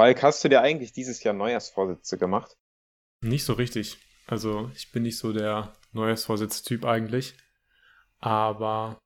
[0.00, 2.56] Falk, hast du dir eigentlich dieses Jahr Neujahrsvorsätze gemacht?
[3.20, 3.98] Nicht so richtig.
[4.26, 7.34] Also ich bin nicht so der Neujahrsvorsitz-Typ eigentlich.
[8.18, 8.98] Aber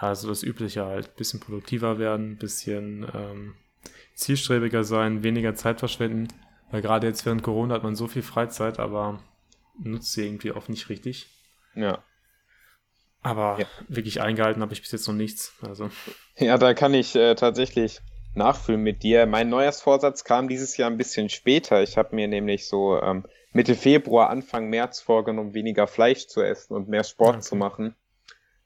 [0.00, 1.14] ja, so das Übliche halt.
[1.16, 3.54] Bisschen produktiver werden, bisschen ähm,
[4.14, 6.28] zielstrebiger sein, weniger Zeit verschwenden.
[6.70, 9.20] Weil gerade jetzt während Corona hat man so viel Freizeit, aber
[9.78, 11.28] nutzt sie irgendwie oft nicht richtig.
[11.74, 12.02] Ja.
[13.22, 13.66] Aber ja.
[13.88, 15.54] wirklich eingehalten habe ich bis jetzt noch nichts.
[15.62, 15.90] Also.
[16.36, 18.00] Ja, da kann ich äh, tatsächlich
[18.34, 19.26] nachfühlen mit dir.
[19.26, 21.82] Mein Neujahrsvorsatz kam dieses Jahr ein bisschen später.
[21.82, 26.74] Ich habe mir nämlich so ähm, Mitte Februar, Anfang März vorgenommen, weniger Fleisch zu essen
[26.74, 27.40] und mehr Sport okay.
[27.40, 27.96] zu machen.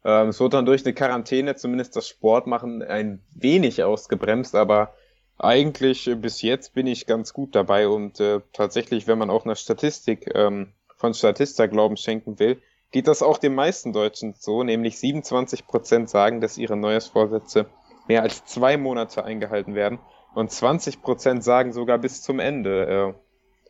[0.05, 4.95] Ähm, es wurde dann durch eine Quarantäne zumindest das Sportmachen ein wenig ausgebremst, aber
[5.39, 9.45] eigentlich äh, bis jetzt bin ich ganz gut dabei und äh, tatsächlich, wenn man auch
[9.45, 14.63] eine Statistik ähm, von Statista Glauben schenken will, geht das auch den meisten Deutschen so,
[14.63, 17.67] nämlich 27 Prozent sagen, dass ihre Neujahrsvorsätze
[18.07, 19.99] mehr als zwei Monate eingehalten werden.
[20.35, 22.87] Und 20 Prozent sagen sogar bis zum Ende.
[22.87, 23.15] Äh,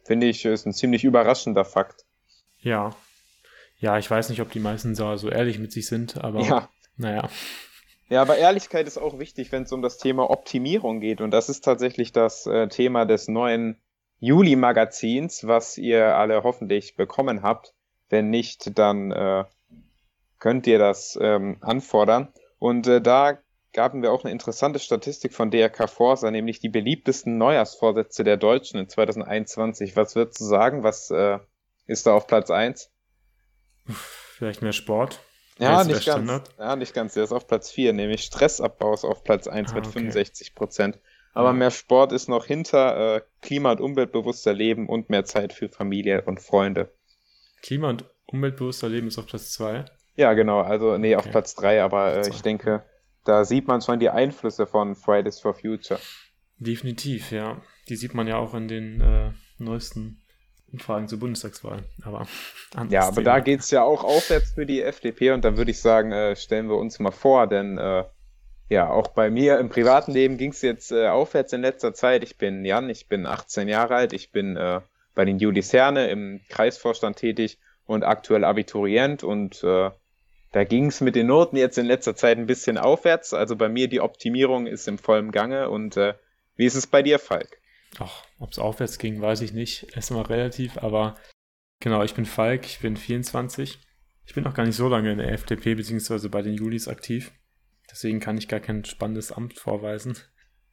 [0.04, 2.04] Finde ich, ist ein ziemlich überraschender Fakt.
[2.58, 2.90] Ja.
[3.78, 6.68] Ja, ich weiß nicht, ob die meisten so, so ehrlich mit sich sind, aber ja.
[6.96, 7.28] naja.
[8.08, 11.20] Ja, aber Ehrlichkeit ist auch wichtig, wenn es um das Thema Optimierung geht.
[11.20, 13.80] Und das ist tatsächlich das äh, Thema des neuen
[14.20, 17.74] Juli-Magazins, was ihr alle hoffentlich bekommen habt.
[18.08, 19.44] Wenn nicht, dann äh,
[20.38, 22.28] könnt ihr das ähm, anfordern.
[22.58, 23.38] Und äh, da
[23.72, 28.78] gaben wir auch eine interessante Statistik von DRK Forsa, nämlich die beliebtesten Neujahrsvorsätze der Deutschen
[28.78, 29.96] in 2021.
[29.96, 30.82] Was würdest du sagen?
[30.82, 31.38] Was äh,
[31.86, 32.90] ist da auf Platz 1?
[33.86, 35.20] Vielleicht mehr Sport.
[35.58, 36.42] Ja, nicht ganz.
[36.58, 37.14] Ja, nicht ganz.
[37.14, 40.00] Der ist auf Platz 4, nämlich Stressabbau ist auf Platz 1 ah, mit okay.
[40.00, 40.98] 65 Prozent.
[41.34, 41.52] Aber ja.
[41.54, 46.22] mehr Sport ist noch hinter äh, Klima- und umweltbewusster Leben und mehr Zeit für Familie
[46.22, 46.92] und Freunde.
[47.62, 49.84] Klima- und umweltbewusster Leben ist auf Platz 2?
[50.16, 50.60] Ja, genau.
[50.60, 51.24] Also, nee, okay.
[51.24, 52.84] auf Platz 3, aber äh, ich denke,
[53.24, 56.00] da sieht man schon die Einflüsse von Fridays for Future.
[56.58, 57.62] Definitiv, ja.
[57.88, 60.21] Die sieht man ja auch in den äh, neuesten
[60.72, 61.82] Umfragen zur Bundestagswahl.
[62.02, 62.26] Aber
[62.88, 63.24] ja, aber Thema.
[63.24, 66.34] da geht es ja auch aufwärts für die FDP und dann würde ich sagen, äh,
[66.36, 68.04] stellen wir uns mal vor, denn äh,
[68.68, 72.24] ja, auch bei mir im privaten Leben ging es jetzt äh, aufwärts in letzter Zeit.
[72.24, 74.80] Ich bin Jan, ich bin 18 Jahre alt, ich bin äh,
[75.14, 79.90] bei den Julis Herne im Kreisvorstand tätig und aktuell Abiturient und äh,
[80.52, 83.32] da ging es mit den Noten jetzt in letzter Zeit ein bisschen aufwärts.
[83.32, 85.70] Also bei mir die Optimierung ist im vollen Gange.
[85.70, 86.12] Und äh,
[86.56, 87.58] wie ist es bei dir, Falk?
[87.98, 89.94] Ach, ob es aufwärts ging, weiß ich nicht.
[89.94, 91.16] Erstmal relativ, aber
[91.80, 93.78] genau, ich bin Falk, ich bin 24.
[94.24, 96.28] Ich bin noch gar nicht so lange in der FDP bzw.
[96.28, 97.32] bei den Julis aktiv.
[97.90, 100.16] Deswegen kann ich gar kein spannendes Amt vorweisen.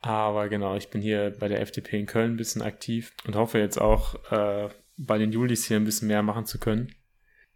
[0.01, 3.59] Aber genau, ich bin hier bei der FDP in Köln ein bisschen aktiv und hoffe
[3.59, 6.93] jetzt auch äh, bei den Julis hier ein bisschen mehr machen zu können.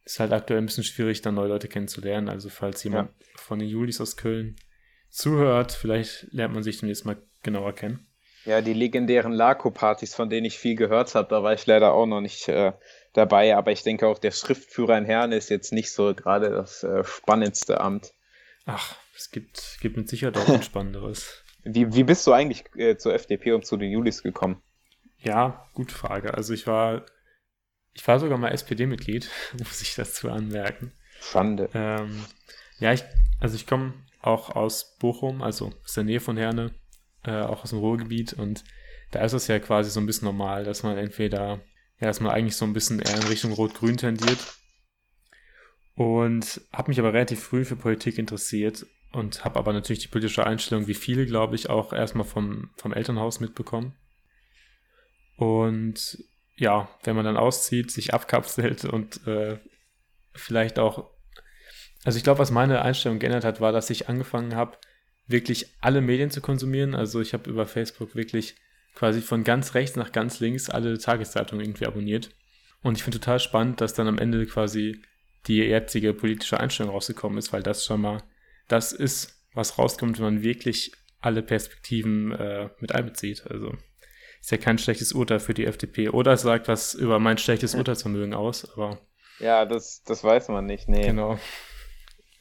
[0.04, 2.28] Ist halt aktuell ein bisschen schwierig, dann neue Leute kennenzulernen.
[2.28, 3.28] Also falls jemand ja.
[3.36, 4.58] von den Julis aus Köln
[5.10, 8.06] zuhört, vielleicht lernt man sich demnächst mal genauer kennen.
[8.46, 12.06] Ja, die legendären Laco-Partys, von denen ich viel gehört habe, da war ich leider auch
[12.06, 12.74] noch nicht äh,
[13.14, 13.56] dabei.
[13.56, 17.04] Aber ich denke auch, der Schriftführer in Herne ist jetzt nicht so gerade das äh,
[17.04, 18.14] spannendste Amt.
[18.66, 21.44] Ach, es gibt, gibt mit Sicherheit auch ein spannenderes.
[21.64, 24.62] Wie, wie bist du eigentlich äh, zur FDP und zu den Julis gekommen?
[25.20, 26.34] Ja, gute Frage.
[26.34, 27.06] Also ich war
[27.94, 29.30] ich war sogar mal SPD-Mitglied,
[29.60, 30.92] muss ich dazu anmerken.
[31.22, 31.70] Schande.
[31.74, 32.26] Ähm,
[32.80, 33.04] ja, ich,
[33.40, 36.72] also ich komme auch aus Bochum, also aus der Nähe von Herne,
[37.24, 38.64] äh, auch aus dem Ruhrgebiet und
[39.14, 41.62] da ist es ja quasi so ein bisschen normal, dass man entweder,
[42.00, 44.40] ja, dass man eigentlich so ein bisschen eher in Richtung Rot-Grün tendiert.
[45.96, 50.48] Und habe mich aber relativ früh für Politik interessiert und habe aber natürlich die politische
[50.48, 53.96] Einstellung, wie viele, glaube ich, auch erstmal vom, vom Elternhaus mitbekommen.
[55.38, 56.18] Und
[56.56, 59.60] ja, wenn man dann auszieht, sich abkapselt und äh,
[60.34, 61.12] vielleicht auch,
[62.04, 64.80] also ich glaube, was meine Einstellung geändert hat, war, dass ich angefangen habe,
[65.34, 66.96] wirklich alle Medien zu konsumieren.
[66.96, 68.56] Also ich habe über Facebook wirklich
[68.96, 72.30] quasi von ganz rechts nach ganz links alle Tageszeitungen irgendwie abonniert.
[72.82, 75.02] Und ich finde total spannend, dass dann am Ende quasi
[75.48, 78.24] die jetzige politische Einstellung rausgekommen ist, weil das schon mal
[78.70, 83.46] das ist, was rauskommt, wenn man wirklich alle Perspektiven äh, mit einbezieht.
[83.50, 83.74] Also
[84.40, 86.10] ist ja kein schlechtes Urteil für die FDP.
[86.10, 89.00] Oder es sagt was über mein schlechtes Urteilsvermögen aus, aber.
[89.40, 91.08] Ja, das, das weiß man nicht, nee.
[91.08, 91.40] Genau.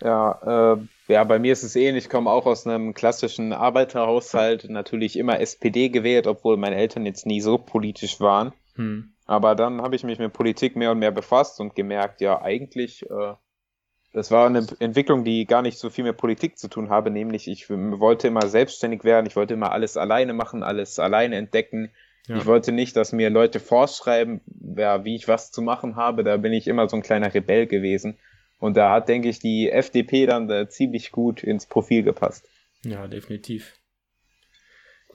[0.02, 2.04] Ja, äh, ja, bei mir ist es ähnlich.
[2.04, 7.26] Ich komme auch aus einem klassischen Arbeiterhaushalt, natürlich immer SPD gewählt, obwohl meine Eltern jetzt
[7.26, 8.52] nie so politisch waren.
[8.74, 9.12] Hm.
[9.26, 13.08] Aber dann habe ich mich mit Politik mehr und mehr befasst und gemerkt, ja, eigentlich
[13.08, 13.34] äh,
[14.12, 17.48] das war eine Entwicklung, die gar nicht so viel mit Politik zu tun habe, nämlich
[17.48, 21.90] ich wollte immer selbstständig werden, ich wollte immer alles alleine machen, alles alleine entdecken.
[22.26, 22.36] Ja.
[22.36, 24.42] Ich wollte nicht, dass mir Leute vorschreiben,
[24.76, 26.22] ja, wie ich was zu machen habe.
[26.24, 28.18] Da bin ich immer so ein kleiner Rebell gewesen.
[28.62, 32.48] Und da hat, denke ich, die FDP dann äh, ziemlich gut ins Profil gepasst.
[32.84, 33.74] Ja, definitiv.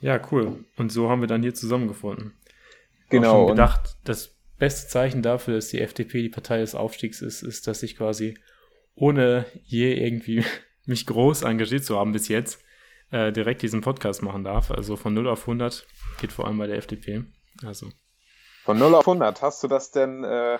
[0.02, 0.66] Ja, cool.
[0.76, 2.34] Und so haben wir dann hier zusammengefunden.
[3.08, 3.46] Genau.
[3.46, 7.66] Schon gedacht, das beste Zeichen dafür, dass die FDP die Partei des Aufstiegs ist, ist,
[7.66, 8.36] dass ich quasi
[8.94, 10.44] ohne je irgendwie
[10.84, 12.62] mich groß engagiert zu haben bis jetzt,
[13.12, 14.70] äh, direkt diesen Podcast machen darf.
[14.70, 15.86] Also von 0 auf 100
[16.20, 17.24] geht vor allem bei der FDP.
[17.64, 17.88] Also.
[18.64, 20.58] Von 0 auf 100, hast du das denn äh,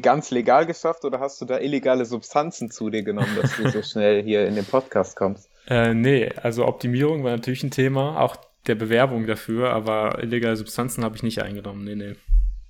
[0.00, 3.82] ganz legal geschafft oder hast du da illegale Substanzen zu dir genommen, dass du so
[3.82, 5.50] schnell hier in den Podcast kommst?
[5.68, 8.36] Äh, nee, also Optimierung war natürlich ein Thema, auch
[8.66, 11.84] der Bewerbung dafür, aber illegale Substanzen habe ich nicht eingenommen.
[11.84, 12.16] Nee, nee.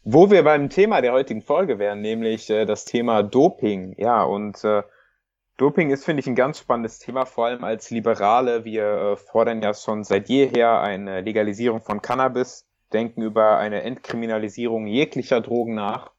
[0.04, 3.94] Wo wir beim Thema der heutigen Folge wären, nämlich äh, das Thema Doping.
[3.96, 4.82] Ja, und äh,
[5.56, 8.64] Doping ist, finde ich, ein ganz spannendes Thema, vor allem als Liberale.
[8.64, 14.86] Wir äh, fordern ja schon seit jeher eine Legalisierung von Cannabis, denken über eine Entkriminalisierung
[14.86, 16.10] jeglicher Drogen nach.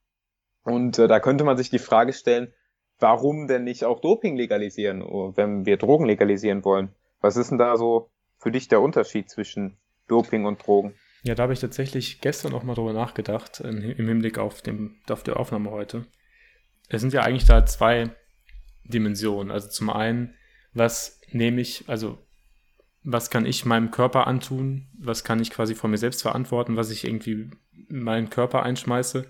[0.65, 2.51] Und äh, da könnte man sich die Frage stellen,
[2.99, 6.89] warum denn nicht auch Doping legalisieren, wenn wir Drogen legalisieren wollen?
[7.21, 9.77] Was ist denn da so für dich der Unterschied zwischen
[10.07, 10.95] Doping und Drogen?
[11.23, 15.23] Ja, da habe ich tatsächlich gestern auch mal drüber nachgedacht, im Hinblick auf, dem, auf
[15.23, 16.05] die Aufnahme heute.
[16.89, 18.09] Es sind ja eigentlich da zwei
[18.83, 19.51] Dimensionen.
[19.51, 20.35] Also zum einen,
[20.73, 22.19] was nehme ich, also
[23.03, 24.87] was kann ich meinem Körper antun?
[24.99, 27.51] Was kann ich quasi von mir selbst verantworten, was ich irgendwie
[27.89, 29.25] in meinen Körper einschmeiße?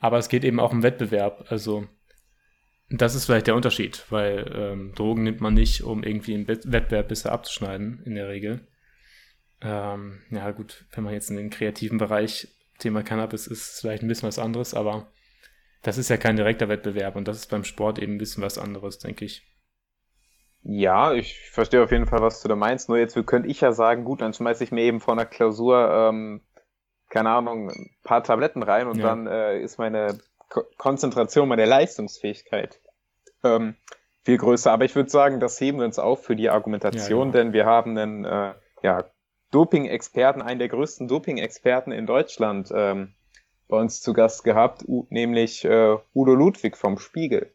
[0.00, 1.46] Aber es geht eben auch um Wettbewerb.
[1.48, 1.86] Also
[2.90, 7.08] das ist vielleicht der Unterschied, weil ähm, Drogen nimmt man nicht, um irgendwie im Wettbewerb
[7.08, 8.66] besser abzuschneiden, in der Regel.
[9.60, 12.48] Ähm, ja, gut, wenn man jetzt in den kreativen Bereich
[12.78, 15.08] Thema Cannabis ist, ist vielleicht ein bisschen was anderes, aber
[15.82, 18.56] das ist ja kein direkter Wettbewerb und das ist beim Sport eben ein bisschen was
[18.56, 19.44] anderes, denke ich.
[20.62, 22.88] Ja, ich verstehe auf jeden Fall, was du da meinst.
[22.88, 25.90] Nur jetzt könnte ich ja sagen, gut, dann schmeiße ich mir eben vor einer Klausur,
[25.90, 26.42] ähm,
[27.08, 29.06] keine Ahnung, ein paar Tabletten rein und ja.
[29.06, 30.18] dann äh, ist meine
[30.48, 32.80] Ko Konzentration, meine Leistungsfähigkeit
[33.44, 33.76] ähm,
[34.24, 34.72] viel größer.
[34.72, 37.32] Aber ich würde sagen, das heben wir uns auf für die Argumentation, ja, genau.
[37.32, 39.04] denn wir haben einen äh, ja,
[39.50, 43.14] Doping-Experten, einen der größten Doping-Experten in Deutschland ähm,
[43.68, 47.54] bei uns zu Gast gehabt, nämlich äh, Udo Ludwig vom Spiegel.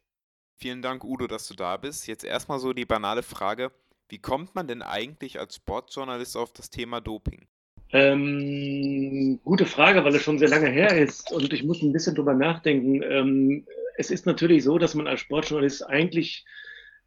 [0.58, 2.08] Vielen Dank, Udo, dass du da bist.
[2.08, 3.72] Jetzt erstmal so die banale Frage,
[4.10, 7.48] wie kommt man denn eigentlich als Sportjournalist auf das Thema Doping?
[7.94, 12.16] Ähm, gute Frage, weil es schon sehr lange her ist und ich muss ein bisschen
[12.16, 13.04] drüber nachdenken.
[13.04, 13.68] Ähm,
[13.98, 16.44] es ist natürlich so, dass man als Sportjournalist eigentlich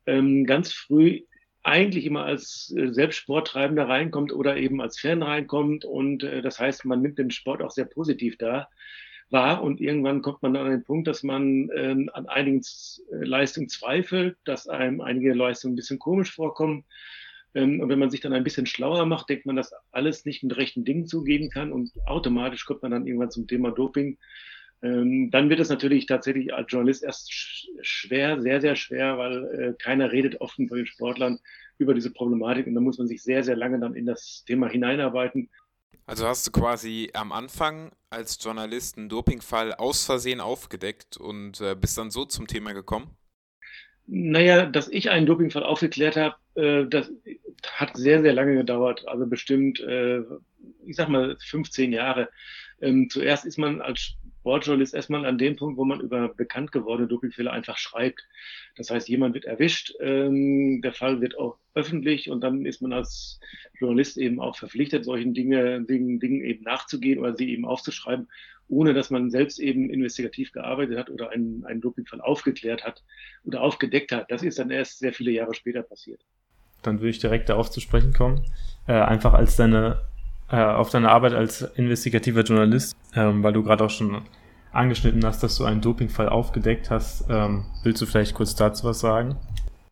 [0.07, 1.23] ähm, ganz früh
[1.65, 6.85] eigentlich immer als äh, Selbstsporttreibender reinkommt oder eben als Fan reinkommt und äh, das heißt,
[6.85, 8.69] man nimmt den Sport auch sehr positiv da
[9.29, 13.25] wahr und irgendwann kommt man dann an den Punkt, dass man ähm, an einigen äh,
[13.25, 16.85] Leistungen zweifelt, dass einem einige Leistungen ein bisschen komisch vorkommen
[17.63, 20.57] und wenn man sich dann ein bisschen schlauer macht, denkt man, dass alles nicht mit
[20.57, 24.19] rechten Dingen zugehen kann und automatisch kommt man dann irgendwann zum Thema Doping.
[24.83, 27.33] Ähm, dann wird es natürlich tatsächlich als Journalist erst
[27.81, 31.39] schwer, sehr, sehr schwer, weil äh, keiner redet offen von den Sportlern
[31.79, 34.69] über diese Problematik und da muss man sich sehr, sehr lange dann in das Thema
[34.69, 35.49] hineinarbeiten.
[36.05, 41.75] Also hast du quasi am Anfang als Journalist einen Dopingfall aus Versehen aufgedeckt und äh,
[41.75, 43.17] bist dann so zum Thema gekommen?
[44.07, 47.11] Naja, dass ich einen Dopingfall aufgeklärt habe, äh, das
[47.73, 49.07] hat sehr, sehr lange gedauert.
[49.07, 50.21] Also bestimmt, äh,
[50.85, 52.29] ich sag mal, 15 Jahre.
[52.81, 54.17] Ähm, zuerst ist man als
[54.47, 58.23] Sportjournalist erstmal an dem Punkt, wo man über bekannt gewordene Dopingfälle einfach schreibt.
[58.77, 62.93] Das heißt, jemand wird erwischt, ähm, der Fall wird auch öffentlich und dann ist man
[62.93, 63.41] als
[63.81, 68.29] Journalist eben auch verpflichtet, solchen Dinge, Dingen, Dingen eben nachzugehen oder sie eben aufzuschreiben,
[68.69, 73.03] ohne dass man selbst eben investigativ gearbeitet hat oder einen, einen Dopingfall aufgeklärt hat
[73.43, 74.31] oder aufgedeckt hat.
[74.31, 76.21] Das ist dann erst sehr viele Jahre später passiert
[76.87, 78.43] dann würde ich direkt darauf zu sprechen kommen.
[78.87, 80.01] Äh, einfach als deine,
[80.51, 84.23] äh, auf deine Arbeit als investigativer Journalist, ähm, weil du gerade auch schon
[84.73, 87.25] angeschnitten hast, dass du einen Dopingfall aufgedeckt hast.
[87.29, 89.37] Ähm, willst du vielleicht kurz dazu was sagen?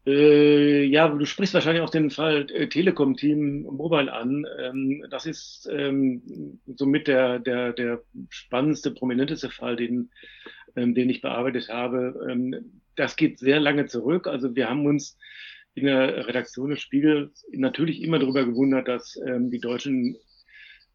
[0.06, 4.44] Äh, ja, du sprichst wahrscheinlich auch den Fall äh, Telekom-Team Mobile an.
[4.60, 10.10] Ähm, das ist ähm, somit der, der, der spannendste, prominenteste Fall, den,
[10.76, 12.28] ähm, den ich bearbeitet habe.
[12.30, 14.26] Ähm, das geht sehr lange zurück.
[14.26, 15.16] Also wir haben uns
[15.74, 20.16] in der Redaktion des Spiegels natürlich immer darüber gewundert, dass ähm, die deutschen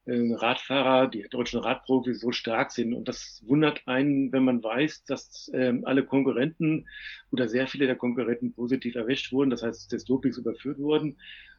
[0.06, 2.94] äh, Radfahrer, die deutschen Radprofis so stark sind.
[2.94, 6.88] Und das wundert einen, wenn man weiß, dass ähm, alle Konkurrenten
[7.32, 11.18] oder sehr viele der Konkurrenten positiv erwischt wurden, das heißt des Dopings überführt wurden.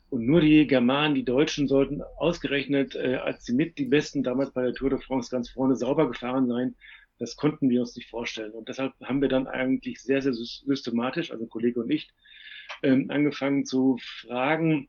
[0.08, 4.50] Und nur die Germanen, die Deutschen sollten ausgerechnet äh, als die mit die Besten damals
[4.50, 6.74] bei der Tour de France ganz vorne sauber gefahren sein.
[7.20, 8.52] Das konnten wir uns nicht vorstellen.
[8.52, 12.08] Und deshalb haben wir dann eigentlich sehr, sehr systematisch, also Kollege und ich,
[12.82, 14.88] ähm, angefangen zu fragen,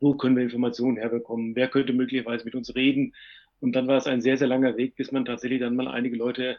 [0.00, 3.14] wo können wir Informationen herbekommen, wer könnte möglicherweise mit uns reden
[3.60, 6.16] Und dann war es ein sehr, sehr langer Weg, bis man tatsächlich dann mal einige
[6.16, 6.58] Leute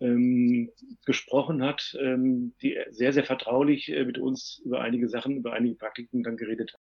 [0.00, 0.70] ähm,
[1.04, 5.76] gesprochen hat, ähm, die sehr, sehr vertraulich äh, mit uns über einige Sachen, über einige
[5.76, 6.82] Praktiken dann geredet haben.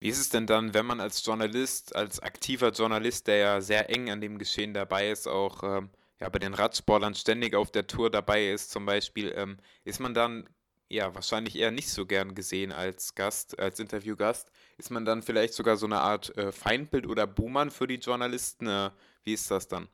[0.00, 3.90] Wie ist es denn dann, wenn man als Journalist, als aktiver Journalist, der ja sehr
[3.90, 5.90] eng an dem Geschehen dabei ist, auch ähm,
[6.20, 10.14] ja, bei den Radsportlern ständig auf der Tour dabei ist, zum Beispiel, ähm, ist man
[10.14, 10.48] dann
[10.88, 14.50] ja wahrscheinlich eher nicht so gern gesehen als Gast, als Interviewgast?
[14.78, 18.66] Ist man dann vielleicht sogar so eine Art äh, Feindbild oder Buhmann für die Journalisten?
[18.66, 18.90] Äh,
[19.24, 19.88] wie ist das dann?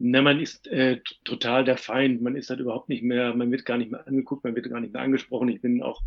[0.00, 2.22] Na, man ist äh, total der Feind.
[2.22, 4.80] Man ist halt überhaupt nicht mehr, man wird gar nicht mehr angeguckt, man wird gar
[4.80, 5.48] nicht mehr angesprochen.
[5.48, 6.02] Ich bin auch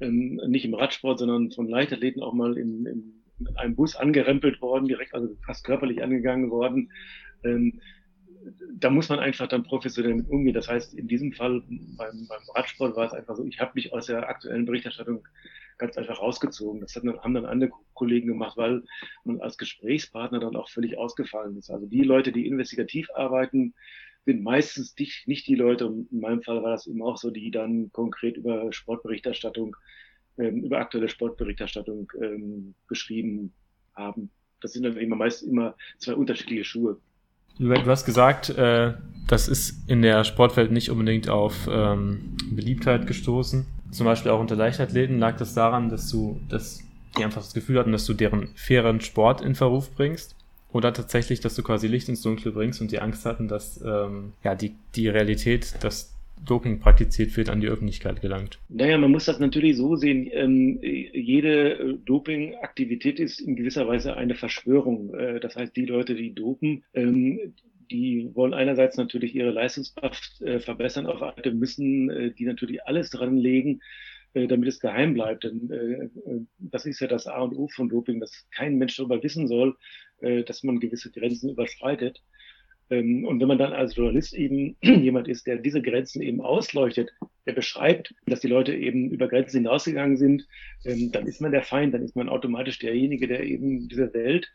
[0.00, 4.60] ähm, nicht im Radsport, sondern von Leichtathleten auch mal in, in, in einem Bus angerempelt
[4.60, 6.90] worden, direkt, also fast körperlich angegangen worden.
[7.44, 7.80] Ähm,
[8.74, 10.54] da muss man einfach dann professionell mit umgehen.
[10.54, 13.92] Das heißt, in diesem Fall beim, beim Radsport war es einfach so, ich habe mich
[13.92, 15.26] aus der aktuellen Berichterstattung
[15.78, 16.80] ganz einfach rausgezogen.
[16.80, 18.82] Das dann, haben dann andere Kollegen gemacht, weil
[19.24, 21.70] man als Gesprächspartner dann auch völlig ausgefallen ist.
[21.70, 23.74] Also die Leute, die investigativ arbeiten,
[24.24, 27.30] sind meistens nicht, nicht die Leute, und in meinem Fall war das eben auch so,
[27.30, 29.76] die dann konkret über Sportberichterstattung,
[30.38, 33.52] ähm, über aktuelle Sportberichterstattung ähm, geschrieben
[33.94, 34.30] haben.
[34.60, 37.00] Das sind dann immer meist immer zwei unterschiedliche Schuhe.
[37.58, 38.94] Du, hast gesagt, äh,
[39.28, 44.56] das ist in der Sportwelt nicht unbedingt auf ähm, Beliebtheit gestoßen zum Beispiel auch unter
[44.56, 46.82] Leichtathleten, lag das daran, dass du, dass
[47.16, 50.36] die einfach das Gefühl hatten, dass du deren fairen Sport in Verruf bringst?
[50.72, 54.32] Oder tatsächlich, dass du quasi Licht ins Dunkle bringst und die Angst hatten, dass ähm,
[54.44, 56.14] ja die, die Realität, dass
[56.44, 58.58] Doping praktiziert wird, an die Öffentlichkeit gelangt?
[58.68, 60.28] Naja, man muss das natürlich so sehen.
[60.32, 65.14] Ähm, jede äh, Dopingaktivität ist in gewisser Weise eine Verschwörung.
[65.14, 67.54] Äh, das heißt, die Leute, die dopen, ähm,
[67.90, 73.10] die wollen einerseits natürlich ihre Leistungskraft äh, verbessern, auf andere müssen äh, die natürlich alles
[73.10, 73.80] dran legen,
[74.34, 75.44] äh, damit es geheim bleibt.
[75.44, 78.96] Denn äh, äh, das ist ja das A und O von Doping, dass kein Mensch
[78.96, 79.76] darüber wissen soll,
[80.20, 82.22] äh, dass man gewisse Grenzen überschreitet.
[82.90, 87.10] Ähm, und wenn man dann als Journalist eben jemand ist, der diese Grenzen eben ausleuchtet,
[87.46, 90.46] der beschreibt, dass die Leute eben über Grenzen hinausgegangen sind,
[90.84, 94.48] ähm, dann ist man der Feind, dann ist man automatisch derjenige, der eben diese Welt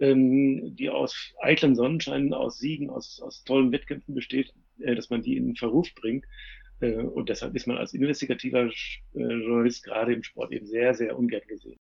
[0.00, 5.22] ähm, die aus eitlen Sonnenscheinen, aus Siegen, aus, aus tollen Wettkämpfen besteht, äh, dass man
[5.22, 6.24] die in Verruf bringt.
[6.80, 8.70] Äh, und deshalb ist man als investigativer äh,
[9.14, 11.78] Journalist gerade im Sport eben sehr, sehr ungern gesehen.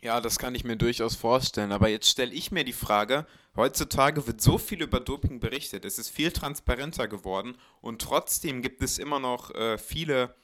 [0.00, 1.72] Ja, das kann ich mir durchaus vorstellen.
[1.72, 3.26] Aber jetzt stelle ich mir die Frage,
[3.56, 8.82] heutzutage wird so viel über Doping berichtet, es ist viel transparenter geworden und trotzdem gibt
[8.82, 10.34] es immer noch äh, viele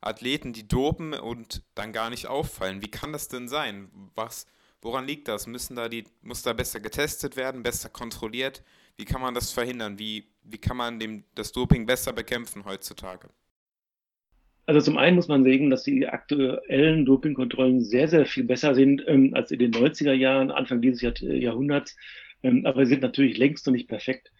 [0.00, 2.82] Athleten, die dopen und dann gar nicht auffallen.
[2.82, 3.90] Wie kann das denn sein?
[4.14, 4.46] Was,
[4.84, 5.46] Woran liegt das?
[5.46, 8.62] Müssen da die, muss da besser getestet werden, besser kontrolliert?
[8.96, 9.98] Wie kann man das verhindern?
[9.98, 13.30] Wie, wie kann man dem, das Doping besser bekämpfen heutzutage?
[14.66, 19.04] Also zum einen muss man sagen, dass die aktuellen Dopingkontrollen sehr, sehr viel besser sind
[19.06, 21.96] ähm, als in den 90er Jahren, Anfang dieses Jahr, Jahrhunderts.
[22.42, 24.30] Ähm, aber sie sind natürlich längst noch nicht perfekt.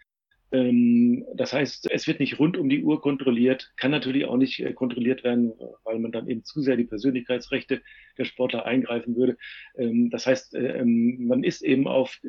[0.54, 4.60] Ähm, das heißt, es wird nicht rund um die Uhr kontrolliert, kann natürlich auch nicht
[4.60, 5.52] äh, kontrolliert werden,
[5.82, 7.82] weil man dann eben zu sehr die Persönlichkeitsrechte
[8.16, 9.36] der Sportler eingreifen würde.
[9.76, 12.20] Ähm, das heißt, äh, ähm, man ist eben auf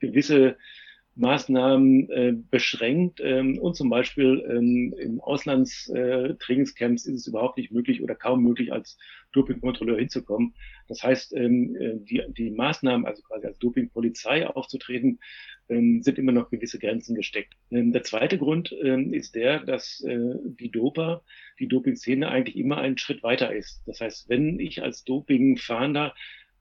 [0.00, 0.56] gewisse
[1.14, 8.02] Maßnahmen äh, beschränkt ähm, und zum Beispiel ähm, in Auslandstrainingscamps ist es überhaupt nicht möglich
[8.02, 8.96] oder kaum möglich, als
[9.32, 10.54] Dopingkontrolleur hinzukommen.
[10.88, 15.18] Das heißt, ähm, die, die Maßnahmen, also quasi als Dopingpolizei aufzutreten,
[15.68, 17.54] ähm, sind immer noch gewisse Grenzen gesteckt.
[17.70, 21.22] Ähm, der zweite Grund ähm, ist der, dass äh, die Doper,
[21.58, 23.82] die Dopingszene eigentlich immer einen Schritt weiter ist.
[23.86, 26.14] Das heißt, wenn ich als Dopingfahnder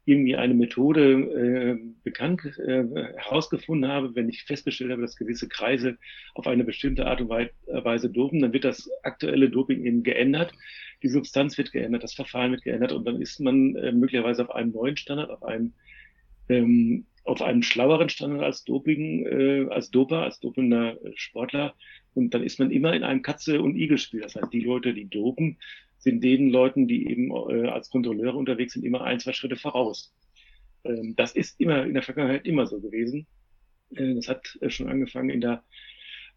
[0.06, 2.84] irgendwie eine Methode äh, bekannt äh,
[3.18, 5.98] herausgefunden habe, wenn ich festgestellt habe, dass gewisse Kreise
[6.34, 10.54] auf eine bestimmte Art und Weise dopen, dann wird das aktuelle Doping eben geändert.
[11.04, 14.56] Die Substanz wird geändert, das Verfahren wird geändert und dann ist man äh, möglicherweise auf
[14.56, 15.74] einem neuen Standard, auf einem
[16.50, 21.76] ähm, auf einem schlaueren Standard als Doping, äh, als Doper, als dopender Sportler.
[22.16, 24.22] Und dann ist man immer in einem Katze- und Igel-Spiel.
[24.22, 25.58] Das heißt, die Leute, die dopen,
[26.02, 30.14] sind den Leuten, die eben äh, als Kontrolleure unterwegs sind, immer ein, zwei Schritte voraus.
[30.84, 33.28] Ähm, das ist immer in der Vergangenheit immer so gewesen.
[33.96, 35.64] Äh, das hat äh, schon angefangen in der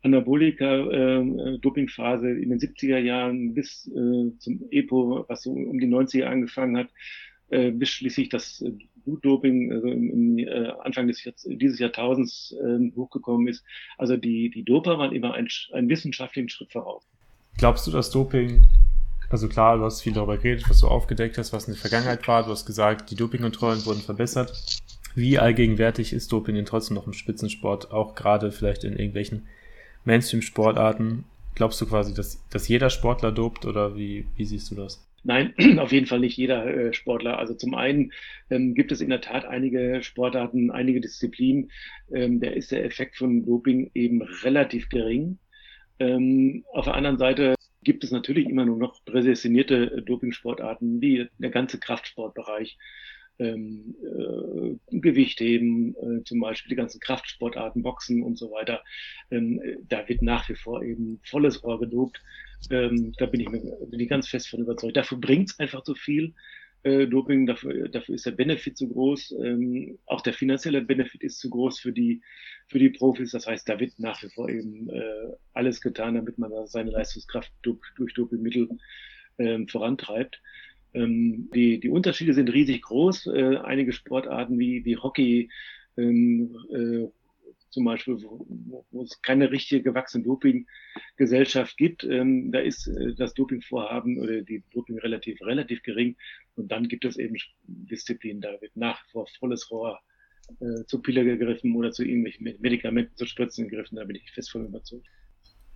[0.02, 6.24] Anabolika-Dopingphase äh, in den 70er Jahren bis äh, zum EPO, was so um die 90er
[6.24, 6.88] angefangen hat,
[7.48, 8.62] äh, bis schließlich das
[9.04, 10.48] Blutdoping also im, im
[10.80, 13.64] Anfang des dieses Jahrtausends äh, hochgekommen ist.
[13.96, 17.04] Also die, die Doper waren immer ein, ein wissenschaftlichen Schritt voraus.
[17.58, 18.64] Glaubst du, dass Doping
[19.28, 22.26] also klar, du hast viel darüber geredet, was du aufgedeckt hast, was in der Vergangenheit
[22.28, 22.44] war.
[22.44, 24.52] Du hast gesagt, die Dopingkontrollen wurden verbessert.
[25.14, 29.46] Wie allgegenwärtig ist Doping denn trotzdem noch im Spitzensport, auch gerade vielleicht in irgendwelchen
[30.04, 31.24] Mainstream-Sportarten?
[31.54, 35.06] Glaubst du quasi, dass, dass jeder Sportler dopt oder wie, wie siehst du das?
[35.22, 37.38] Nein, auf jeden Fall nicht jeder äh, Sportler.
[37.38, 38.12] Also zum einen
[38.50, 41.70] ähm, gibt es in der Tat einige Sportarten, einige Disziplinen,
[42.12, 45.38] ähm, da ist der Effekt von Doping eben relativ gering.
[46.00, 47.54] Ähm, auf der anderen Seite
[47.84, 52.78] gibt es natürlich immer nur noch prädestinierte äh, Dopingsportarten, wie der ganze Kraftsportbereich,
[53.38, 58.82] ähm, äh, Gewichtheben, äh, zum Beispiel die ganzen Kraftsportarten, Boxen und so weiter.
[59.30, 62.22] Ähm, da wird nach wie vor eben volles Rohr gedopt.
[62.70, 64.96] Ähm, da bin ich, mir, bin ich ganz fest von überzeugt.
[64.96, 66.34] Dafür bringt es einfach zu viel.
[66.84, 69.34] Äh, Doping, dafür, dafür ist der Benefit zu groß.
[69.42, 72.22] Ähm, auch der finanzielle Benefit ist zu groß für die,
[72.68, 73.30] für die Profis.
[73.30, 77.50] Das heißt, da wird nach wie vor eben äh, alles getan, damit man seine Leistungskraft
[77.62, 78.68] durch, durch Dopingmittel
[79.38, 80.42] ähm, vorantreibt.
[80.92, 83.28] Ähm, die, die Unterschiede sind riesig groß.
[83.28, 85.50] Äh, einige Sportarten wie, wie Hockey,
[85.96, 87.08] ähm, äh,
[87.74, 93.34] zum Beispiel, wo, wo es keine richtige gewachsene Doping-Gesellschaft gibt, ähm, da ist äh, das
[93.34, 96.16] Dopingvorhaben oder die Doping relativ, relativ gering.
[96.56, 100.00] Und dann gibt es eben Disziplinen, da wird nach wie vor volles Rohr
[100.60, 104.50] äh, zu Pille gegriffen oder zu irgendwelchen Medikamenten, zu Spritzen gegriffen, da bin ich fest
[104.50, 105.06] von überzeugt.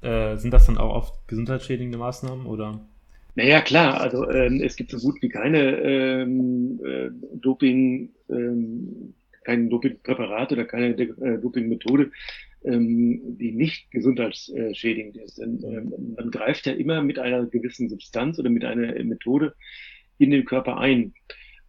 [0.00, 2.88] Äh, sind das dann auch oft gesundheitsschädigende Maßnahmen oder?
[3.34, 9.14] Naja, klar, also ähm, es gibt so gut wie keine ähm, äh, Doping, ähm,
[9.44, 12.10] kein Dopingpräparat oder keine äh, Dopingmethode,
[12.64, 15.38] ähm, die nicht gesundheitsschädigend ist.
[15.38, 19.54] Denn, ähm, man greift ja immer mit einer gewissen Substanz oder mit einer Methode
[20.18, 21.14] in den Körper ein.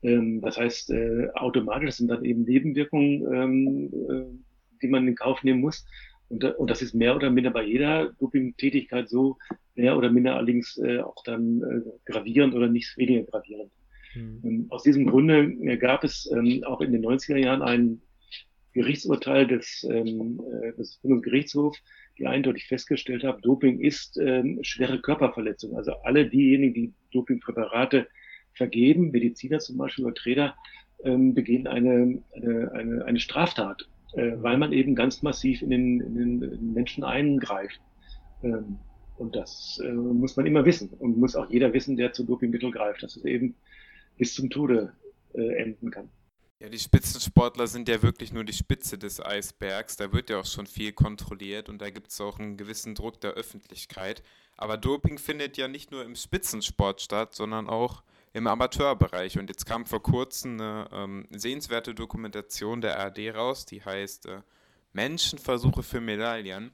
[0.01, 5.43] Ähm, das heißt, äh, automatisch sind dann eben Nebenwirkungen, ähm, äh, die man in Kauf
[5.43, 5.85] nehmen muss.
[6.29, 9.37] Und, und das ist mehr oder minder bei jeder Doping-Tätigkeit so,
[9.75, 13.71] mehr oder minder allerdings äh, auch dann äh, gravierend oder nicht weniger gravierend.
[14.15, 14.41] Mhm.
[14.43, 18.01] Ähm, aus diesem Grunde äh, gab es ähm, auch in den 90er Jahren ein
[18.73, 21.81] Gerichtsurteil des, ähm, äh, des Bundesgerichtshofs,
[22.17, 25.75] die eindeutig festgestellt haben, Doping ist ähm, schwere Körperverletzung.
[25.75, 28.07] Also alle diejenigen, die Dopingpräparate
[28.53, 30.55] vergeben, Mediziner zum Beispiel oder Trainer,
[31.03, 36.01] ähm, begehen eine, eine, eine, eine Straftat äh, weil man eben ganz massiv in den,
[36.01, 37.79] in den Menschen eingreift.
[38.43, 38.79] Ähm,
[39.17, 42.71] und das äh, muss man immer wissen und muss auch jeder wissen, der zu Dopingmitteln
[42.71, 43.55] greift, dass es eben
[44.19, 44.93] bis zum Tode
[45.33, 46.09] äh, enden kann.
[46.59, 49.95] Ja, die Spitzensportler sind ja wirklich nur die Spitze des Eisbergs.
[49.95, 53.21] Da wird ja auch schon viel kontrolliert und da gibt es auch einen gewissen Druck
[53.21, 54.21] der Öffentlichkeit.
[54.57, 58.03] Aber Doping findet ja nicht nur im Spitzensport statt, sondern auch
[58.33, 59.39] im Amateurbereich.
[59.39, 64.41] Und jetzt kam vor kurzem eine ähm, sehenswerte Dokumentation der ARD raus, die heißt äh,
[64.91, 66.71] Menschenversuche für Medaillen.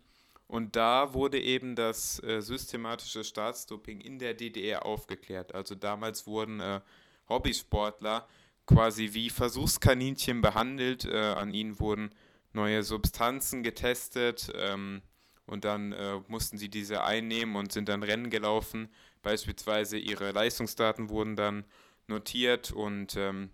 [0.47, 5.53] Und da wurde eben das äh, systematische Staatsdoping in der DDR aufgeklärt.
[5.53, 6.81] Also damals wurden äh,
[7.29, 8.27] Hobbysportler
[8.65, 11.05] quasi wie Versuchskaninchen behandelt.
[11.05, 12.09] Äh, an ihnen wurden
[12.53, 15.01] neue Substanzen getestet ähm,
[15.45, 18.89] und dann äh, mussten sie diese einnehmen und sind dann Rennen gelaufen.
[19.21, 21.65] Beispielsweise ihre Leistungsdaten wurden dann
[22.07, 23.49] notiert und ähm,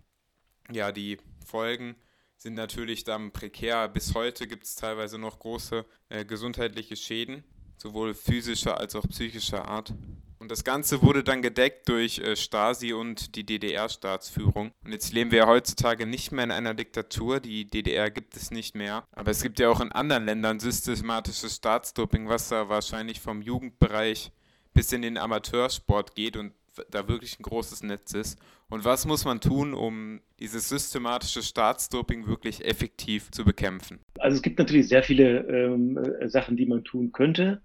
[0.70, 1.96] ja, die Folgen
[2.36, 3.88] sind natürlich dann prekär.
[3.88, 7.44] Bis heute gibt es teilweise noch große äh, gesundheitliche Schäden,
[7.76, 9.94] sowohl physischer als auch psychischer Art.
[10.42, 14.72] Und das Ganze wurde dann gedeckt durch äh, Stasi und die DDR-Staatsführung.
[14.84, 17.38] Und jetzt leben wir heutzutage nicht mehr in einer Diktatur.
[17.38, 19.04] Die DDR gibt es nicht mehr.
[19.12, 24.32] Aber es gibt ja auch in anderen Ländern systematisches Staatsdoping, was da wahrscheinlich vom Jugendbereich
[24.74, 26.54] bis in den Amateursport geht und
[26.90, 28.36] da wirklich ein großes Netz ist.
[28.68, 34.00] Und was muss man tun, um dieses systematische Staatsdoping wirklich effektiv zu bekämpfen?
[34.18, 37.62] Also es gibt natürlich sehr viele ähm, äh, Sachen, die man tun könnte.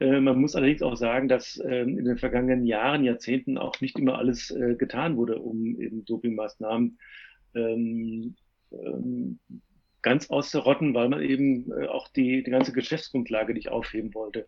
[0.00, 3.98] Äh, man muss allerdings auch sagen, dass ähm, in den vergangenen Jahren, Jahrzehnten auch nicht
[3.98, 6.98] immer alles äh, getan wurde, um eben Dopingmaßnahmen
[7.54, 8.36] ähm,
[8.72, 9.38] ähm,
[10.02, 14.46] ganz auszurotten, weil man eben äh, auch die, die ganze Geschäftsgrundlage nicht aufheben wollte.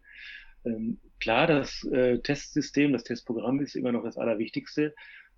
[1.20, 1.88] Klar, das
[2.22, 4.94] Testsystem, das Testprogramm ist immer noch das Allerwichtigste.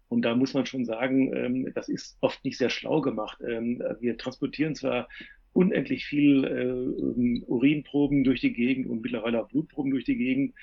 [0.09, 3.39] Und da muss man schon sagen, das ist oft nicht sehr schlau gemacht.
[3.39, 5.07] Wir transportieren zwar
[5.53, 10.55] unendlich viel äh, Urinproben durch die Gegend und mittlerweile auch Blutproben durch die Gegend.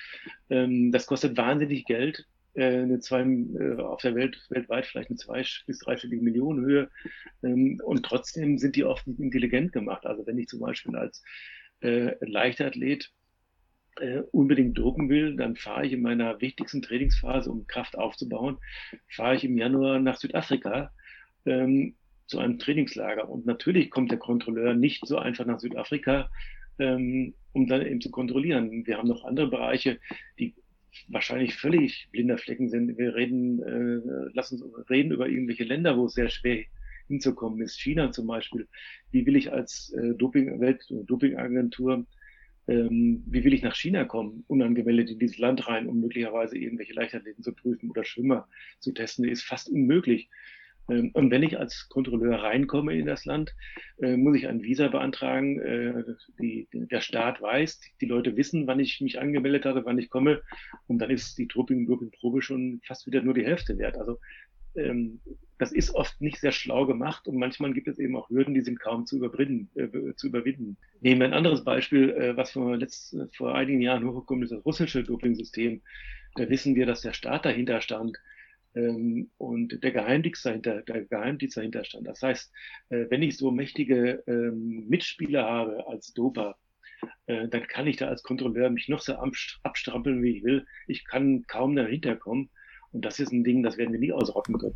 [0.49, 2.25] Ähm, das kostet wahnsinnig Geld.
[2.53, 6.89] Äh, eine zwei, äh, auf der Welt weltweit vielleicht eine zwei bis dreistellige Millionenhöhe.
[7.43, 10.05] Ähm, und trotzdem sind die oft nicht intelligent gemacht.
[10.05, 11.23] Also wenn ich zum Beispiel als
[11.81, 13.11] äh, Leichtathlet
[13.99, 18.57] äh, unbedingt drucken will, dann fahre ich in meiner wichtigsten Trainingsphase, um Kraft aufzubauen,
[19.07, 20.91] fahre ich im Januar nach Südafrika
[21.45, 21.95] ähm,
[22.29, 23.27] zu einem Trainingslager.
[23.29, 26.29] Und natürlich kommt der Kontrolleur nicht so einfach nach Südafrika,
[26.77, 28.85] ähm, um dann eben zu kontrollieren.
[28.85, 29.99] Wir haben noch andere Bereiche,
[30.37, 30.55] die
[31.07, 32.97] wahrscheinlich völlig blinder Flecken sind.
[32.97, 36.63] Wir reden, äh, lass uns reden über irgendwelche Länder, wo es sehr schwer
[37.07, 37.79] hinzukommen ist.
[37.79, 38.67] China zum Beispiel.
[39.11, 42.05] Wie will ich als äh, Doping, Welt, Dopingagentur
[42.69, 46.93] ähm, wie will ich nach China kommen, unangemeldet in dieses Land rein, um möglicherweise irgendwelche
[46.93, 48.47] Leichtathleten zu prüfen oder Schwimmer
[48.79, 50.29] zu testen, ist fast unmöglich.
[50.89, 53.55] Ähm, und wenn ich als Kontrolleur reinkomme in das Land,
[54.01, 55.59] äh, muss ich ein Visa beantragen.
[55.59, 56.03] Äh,
[56.39, 60.41] die, der Staat weiß, die Leute wissen, wann ich mich angemeldet habe, wann ich komme.
[60.87, 63.97] Und dann ist die Doping-Probe schon fast wieder nur die Hälfte wert.
[63.97, 64.17] Also
[64.75, 65.19] ähm,
[65.57, 68.61] das ist oft nicht sehr schlau gemacht und manchmal gibt es eben auch Hürden, die
[68.61, 69.69] sind kaum zu überwinden.
[69.75, 70.77] Äh, zu überwinden.
[71.01, 74.65] Nehmen wir ein anderes Beispiel, äh, was vor, letzt, vor einigen Jahren hochgekommen ist, das
[74.65, 75.81] russische Doping-System.
[76.35, 78.17] Da wissen wir, dass der Staat dahinter stand
[78.73, 82.07] und der Geheimdienst dahinter, der Geheimdienst dahinter stand.
[82.07, 82.51] Das heißt,
[82.89, 86.55] äh, wenn ich so mächtige ähm, Mitspieler habe als Doper,
[87.25, 89.13] äh, dann kann ich da als Kontrolleur mich noch so
[89.63, 90.65] abstrampeln, wie ich will.
[90.87, 92.49] Ich kann kaum dahinter kommen.
[92.91, 94.75] Und das ist ein Ding, das werden wir nie ausrotten können.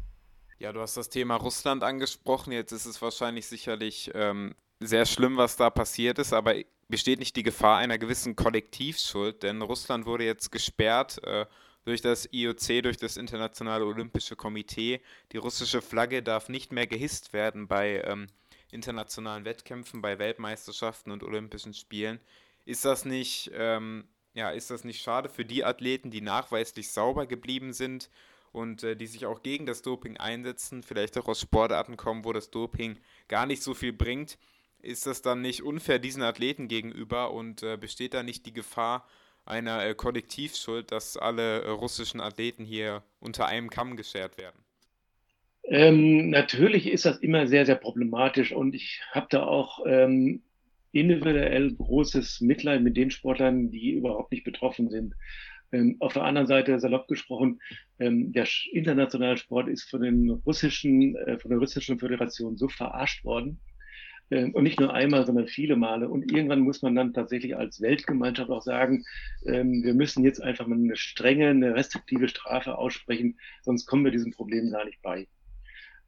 [0.60, 2.53] Ja, du hast das Thema Russland angesprochen.
[2.53, 6.56] Jetzt ist es wahrscheinlich sicherlich ähm, sehr schlimm, was da passiert ist, aber
[6.88, 9.43] besteht nicht die Gefahr einer gewissen Kollektivschuld?
[9.43, 11.45] Denn Russland wurde jetzt gesperrt äh,
[11.86, 15.02] durch das IOC, durch das Internationale Olympische Komitee.
[15.32, 18.28] Die russische Flagge darf nicht mehr gehisst werden bei ähm,
[18.72, 22.19] internationalen Wettkämpfen, bei Weltmeisterschaften und Olympischen Spielen.
[22.65, 27.28] Ist das nicht, ähm, ja, ist das nicht schade für die Athleten, die nachweislich sauber
[27.28, 28.10] geblieben sind
[28.52, 32.34] und äh, die sich auch gegen das Doping einsetzen, vielleicht auch aus Sportarten kommen, wo
[32.34, 34.38] das Doping gar nicht so viel bringt?
[34.80, 39.08] Ist das dann nicht unfair diesen Athleten gegenüber und äh, besteht da nicht die Gefahr,
[39.45, 44.63] einer äh, Kollektivschuld, dass alle äh, russischen Athleten hier unter einem Kamm geschert werden?
[45.65, 50.41] Ähm, natürlich ist das immer sehr, sehr problematisch und ich habe da auch ähm,
[50.91, 55.15] individuell großes Mitleid mit den Sportlern, die überhaupt nicht betroffen sind.
[55.71, 57.60] Ähm, auf der anderen Seite, salopp gesprochen,
[57.99, 63.23] ähm, der internationale Sport ist von den russischen, äh, von der russischen Föderation so verarscht
[63.23, 63.60] worden,
[64.41, 66.10] und nicht nur einmal, sondern viele Male.
[66.10, 69.04] Und irgendwann muss man dann tatsächlich als Weltgemeinschaft auch sagen,
[69.46, 74.12] ähm, wir müssen jetzt einfach mal eine strenge, eine restriktive Strafe aussprechen, sonst kommen wir
[74.12, 75.28] diesem Problem gar nicht bei.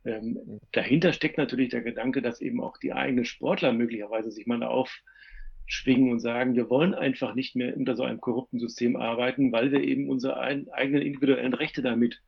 [0.05, 4.61] Ähm, dahinter steckt natürlich der Gedanke, dass eben auch die eigenen Sportler möglicherweise sich mal
[4.63, 9.71] aufschwingen und sagen, wir wollen einfach nicht mehr unter so einem korrupten System arbeiten, weil
[9.71, 12.21] wir eben unsere eigenen individuellen Rechte damit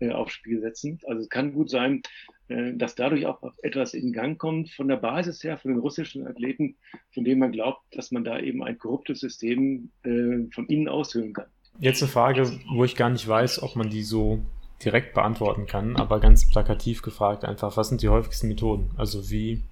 [0.00, 1.00] äh, aufs Spiel setzen.
[1.06, 2.02] Also es kann gut sein,
[2.48, 6.76] dass dadurch auch etwas in Gang kommt von der Basis her, von den russischen Athleten,
[7.12, 11.32] von denen man glaubt, dass man da eben ein korruptes System äh, von innen aushöhlen
[11.32, 11.46] kann.
[11.78, 14.40] Jetzt eine Frage, wo ich gar nicht weiß, ob man die so
[14.84, 18.90] direkt beantworten kann, aber ganz plakativ gefragt einfach, was sind die häufigsten Methoden?
[18.96, 19.62] Also wie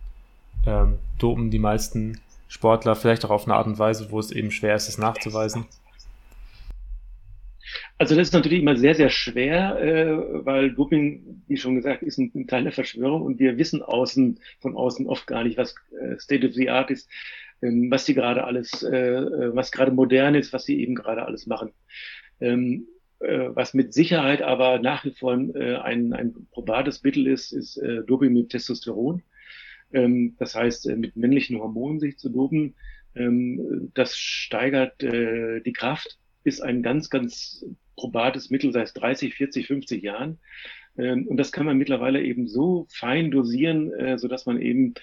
[0.66, 4.50] ähm, dopen die meisten Sportler vielleicht auch auf eine Art und Weise, wo es eben
[4.50, 5.66] schwer ist, es nachzuweisen?
[7.98, 12.18] Also das ist natürlich immer sehr, sehr schwer, äh, weil Doping, wie schon gesagt, ist
[12.18, 15.74] ein, ein Teil der Verschwörung und wir wissen außen, von außen oft gar nicht, was
[16.00, 17.09] äh, State of the Art ist,
[17.62, 21.24] ähm, was die gerade alles, äh, äh was gerade modern ist, was sie eben gerade
[21.24, 21.72] alles machen.
[22.40, 22.88] Ähm,
[23.20, 27.76] äh, was mit Sicherheit aber nach wie vor äh, ein, ein probates Mittel ist, ist
[27.76, 29.22] äh, Doping mit Testosteron.
[29.92, 32.74] Ähm, das heißt, äh, mit männlichen Hormonen sich zu dopen.
[33.14, 37.64] Ähm, das steigert äh, die Kraft ist ein ganz, ganz
[38.02, 40.38] probates Mittel seit 30, 40, 50 Jahren.
[40.98, 44.94] Ähm, und das kann man mittlerweile eben so fein dosieren, äh, so dass man eben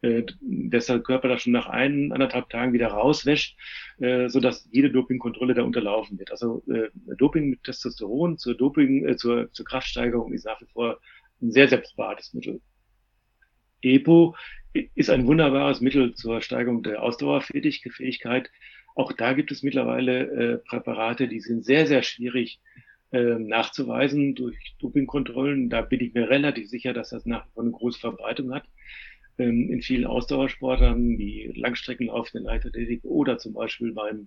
[0.00, 3.56] äh, dass Körper da schon nach ein, anderthalb Tagen wieder rauswäscht,
[3.98, 6.30] äh, so dass jede Dopingkontrolle da unterlaufen wird.
[6.30, 11.00] Also äh, Doping mit Testosteron zur Doping, äh, zur, zur Kraftsteigerung ist nach wie vor
[11.40, 12.60] ein sehr, sehr probates Mittel.
[13.82, 14.34] EPO
[14.94, 18.50] ist ein wunderbares Mittel zur Steigerung der Ausdauerfähigkeit,
[18.98, 22.60] auch da gibt es mittlerweile äh, Präparate, die sind sehr, sehr schwierig
[23.12, 25.70] äh, nachzuweisen durch Dopingkontrollen.
[25.70, 28.64] Da bin ich mir relativ sicher, dass das nach wie vor eine große Verbreitung hat.
[29.38, 34.26] Ähm, in vielen Ausdauersportern, wie Langstreckenlauf in der Leichtathletik oder zum Beispiel beim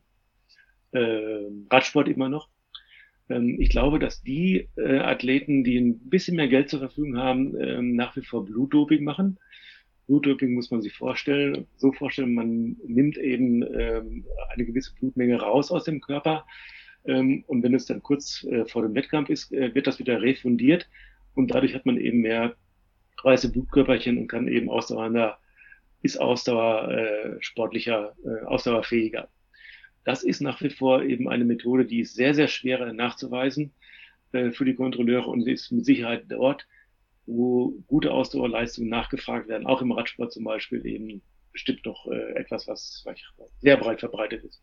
[0.94, 2.48] äh, Radsport immer noch.
[3.28, 7.60] Ähm, ich glaube, dass die äh, Athleten, die ein bisschen mehr Geld zur Verfügung haben,
[7.60, 9.38] ähm, nach wie vor Blutdoping machen
[10.12, 15.71] Blutdoping muss man sich vorstellen, so vorstellen, man nimmt eben ähm, eine gewisse Blutmenge raus
[15.71, 16.45] aus dem Körper
[17.06, 20.21] ähm, und wenn es dann kurz äh, vor dem Wettkampf ist, äh, wird das wieder
[20.21, 20.89] refundiert
[21.34, 22.56] und dadurch hat man eben mehr
[23.24, 25.38] weiße Blutkörperchen und kann eben ausdauernder,
[26.02, 29.30] ist Ausdauer äh, sportlicher, äh, ausdauerfähiger.
[30.04, 33.71] Das ist nach wie vor eben eine Methode, die ist sehr, sehr schwer nachzuweisen
[34.34, 36.67] äh, für die Kontrolleure und sie ist mit Sicherheit dort
[37.26, 42.68] wo gute Ausdauerleistungen nachgefragt werden, auch im Radsport zum Beispiel eben bestimmt doch äh, etwas,
[42.68, 43.06] was
[43.60, 44.62] sehr breit verbreitet ist.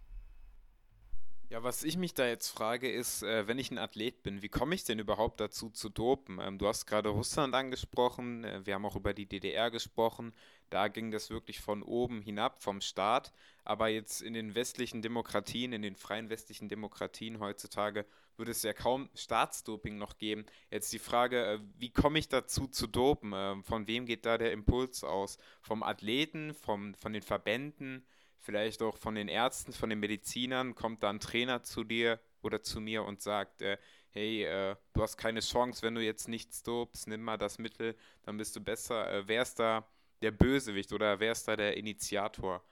[1.51, 4.51] Ja, was ich mich da jetzt frage, ist, äh, wenn ich ein Athlet bin, wie
[4.51, 6.38] komme ich denn überhaupt dazu zu dopen?
[6.42, 10.35] Ähm, du hast gerade Russland angesprochen, äh, wir haben auch über die DDR gesprochen.
[10.70, 13.33] Da ging das wirklich von oben hinab, vom Staat.
[13.64, 18.72] Aber jetzt in den westlichen Demokratien, in den freien westlichen Demokratien heutzutage, würde es ja
[18.72, 20.46] kaum Staatsdoping noch geben.
[20.70, 23.33] Jetzt die Frage, äh, wie komme ich dazu zu dopen?
[23.33, 25.38] Äh, von wem geht da der Impuls aus?
[25.61, 28.07] Vom Athleten, vom, von den Verbänden,
[28.38, 30.74] vielleicht auch von den Ärzten, von den Medizinern?
[30.74, 33.76] Kommt da ein Trainer zu dir oder zu mir und sagt, äh,
[34.11, 37.96] hey, äh, du hast keine Chance, wenn du jetzt nichts dopst, nimm mal das Mittel,
[38.22, 39.12] dann bist du besser.
[39.12, 39.87] Äh, wer ist da
[40.22, 42.62] der Bösewicht oder wer ist da der Initiator?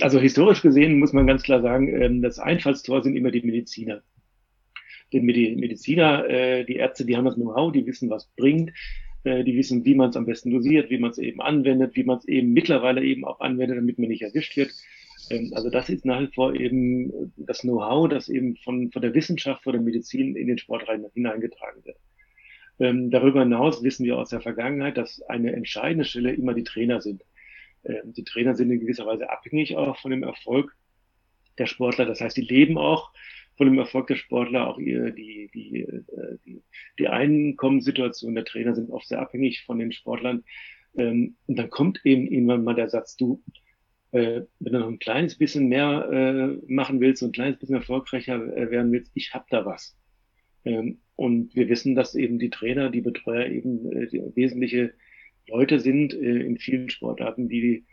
[0.00, 4.02] Also historisch gesehen muss man ganz klar sagen, ähm, das Einfallstor sind immer die Mediziner.
[5.12, 8.72] Denn die Mediziner, äh, die Ärzte, die haben das Know-how, die wissen, was bringt,
[9.24, 12.04] äh, die wissen, wie man es am besten dosiert, wie man es eben anwendet, wie
[12.04, 14.72] man es eben mittlerweile eben auch anwendet, damit man nicht erwischt wird.
[15.30, 19.14] Ähm, also das ist nach wie vor eben das Know-how, das eben von, von der
[19.14, 21.98] Wissenschaft, von der Medizin in den Sport hineingetragen wird.
[22.82, 27.00] Ähm, darüber hinaus wissen wir aus der Vergangenheit, dass eine entscheidende Stelle immer die Trainer
[27.00, 27.22] sind.
[27.84, 30.74] Ähm, die Trainer sind in gewisser Weise abhängig auch von dem Erfolg
[31.58, 32.06] der Sportler.
[32.06, 33.12] Das heißt, die leben auch
[33.56, 36.64] von dem Erfolg der Sportler, auch ihr, die, die, äh, die,
[36.98, 40.42] die Einkommenssituation der Trainer sind oft sehr abhängig von den Sportlern.
[40.96, 43.44] Ähm, und dann kommt eben irgendwann mal der Satz, du,
[44.10, 47.76] äh, wenn du noch ein kleines bisschen mehr äh, machen willst und ein kleines bisschen
[47.76, 49.96] erfolgreicher äh, werden willst, ich hab da was.
[50.64, 54.92] Ähm, und wir wissen, dass eben die Trainer, die Betreuer eben äh, wesentliche
[55.48, 57.84] Leute sind äh, in vielen Sportarten, die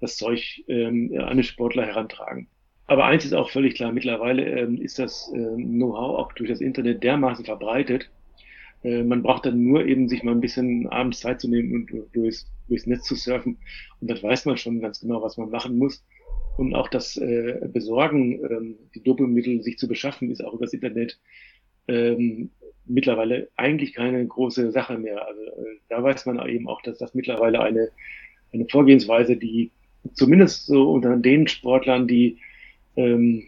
[0.00, 2.48] das Zeug ähm, an den Sportler herantragen.
[2.86, 7.02] Aber eins ist auch völlig klar, mittlerweile ähm, ist das Know-how auch durch das Internet
[7.02, 8.10] dermaßen verbreitet.
[8.84, 12.14] Äh, man braucht dann nur eben sich mal ein bisschen abends Zeit zu nehmen und
[12.14, 13.58] durchs, durchs Netz zu surfen.
[14.00, 16.04] Und dann weiß man schon ganz genau, was man machen muss.
[16.58, 21.18] Und auch das äh, Besorgen, die Dopingmittel sich zu beschaffen, ist auch über das Internet
[21.88, 22.50] ähm,
[22.86, 25.26] mittlerweile eigentlich keine große Sache mehr.
[25.26, 27.88] Also äh, da weiß man eben auch, dass das mittlerweile eine,
[28.52, 29.70] eine Vorgehensweise, die
[30.14, 32.38] zumindest so unter den Sportlern, die
[32.96, 33.44] ähm,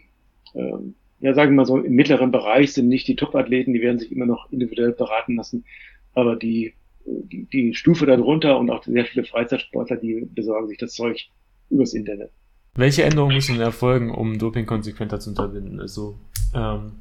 [0.55, 3.99] ähm, ja, sagen wir mal so, im mittleren Bereich sind nicht die Top-Athleten, die werden
[3.99, 5.65] sich immer noch individuell beraten lassen,
[6.13, 6.73] aber die,
[7.05, 11.27] die, die Stufe darunter und auch sehr viele Freizeitsportler, die besorgen sich das Zeug
[11.69, 12.31] übers Internet.
[12.75, 15.81] Welche Änderungen müssen erfolgen, um Doping konsequenter zu unterbinden?
[15.81, 16.17] Also
[16.55, 16.91] ähm,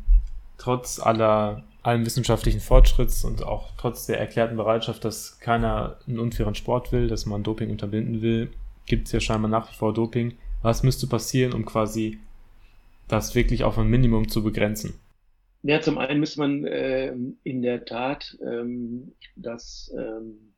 [0.59, 6.55] trotz aller allem wissenschaftlichen Fortschritts und auch trotz der erklärten Bereitschaft, dass keiner einen unfairen
[6.55, 8.51] Sport will, dass man Doping unterbinden will,
[8.85, 10.37] gibt es ja scheinbar nach wie vor Doping.
[10.63, 12.19] Was müsste passieren, um quasi
[13.07, 14.95] das wirklich auf ein Minimum zu begrenzen?
[15.63, 20.53] Ja, zum einen müsste man äh, in der Tat ähm, das ähm,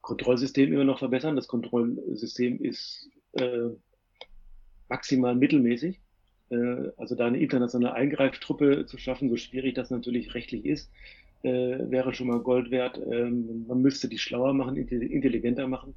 [0.00, 1.34] Kontrollsystem immer noch verbessern.
[1.34, 3.70] Das Kontrollsystem ist äh,
[4.88, 6.00] maximal mittelmäßig.
[6.50, 10.90] Äh, also da eine internationale Eingreiftruppe zu schaffen, so schwierig das natürlich rechtlich ist,
[11.42, 11.50] äh,
[11.90, 13.00] wäre schon mal Gold wert.
[13.10, 15.94] Ähm, man müsste die schlauer machen, intelligenter machen.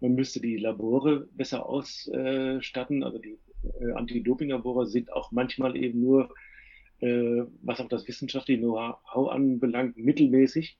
[0.00, 3.02] Man müsste die Labore besser ausstatten.
[3.02, 3.38] Also die
[3.80, 6.34] äh, Anti-Doping-Labore sind auch manchmal eben nur,
[7.62, 10.78] was auch das wissenschaftliche Know-how anbelangt, mittelmäßig.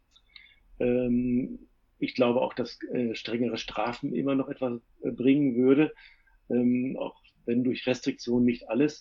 [0.78, 1.58] Ähm,
[1.98, 2.78] ich glaube auch, dass
[3.14, 5.92] strengere Strafen immer noch etwas bringen würde,
[6.48, 9.00] ähm, auch wenn durch Restriktionen nicht alles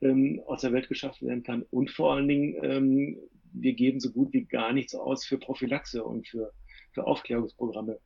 [0.00, 1.64] ähm, aus der Welt geschafft werden kann.
[1.70, 3.18] Und vor allen Dingen, ähm,
[3.52, 6.52] wir geben so gut wie gar nichts aus für Prophylaxe und für,
[6.92, 7.98] für Aufklärungsprogramme.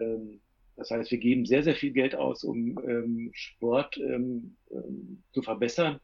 [0.00, 0.40] Ähm,
[0.76, 5.42] das heißt, wir geben sehr, sehr viel Geld aus, um ähm, Sport ähm, ähm, zu
[5.42, 6.00] verbessern.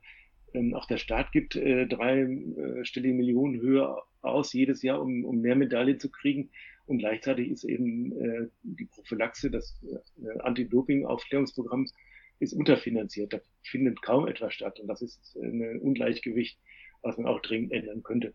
[0.55, 5.41] Ähm, auch der Staat gibt äh, dreistellige äh, Millionen höher aus jedes Jahr, um, um
[5.41, 6.51] mehr Medaillen zu kriegen.
[6.87, 11.87] Und gleichzeitig ist eben äh, die Prophylaxe, das äh, Anti-Doping-Aufklärungsprogramm
[12.41, 13.33] ist unterfinanziert.
[13.33, 14.81] Da findet kaum etwas statt.
[14.81, 16.59] Und das ist ein Ungleichgewicht,
[17.03, 18.35] was man auch dringend ändern könnte.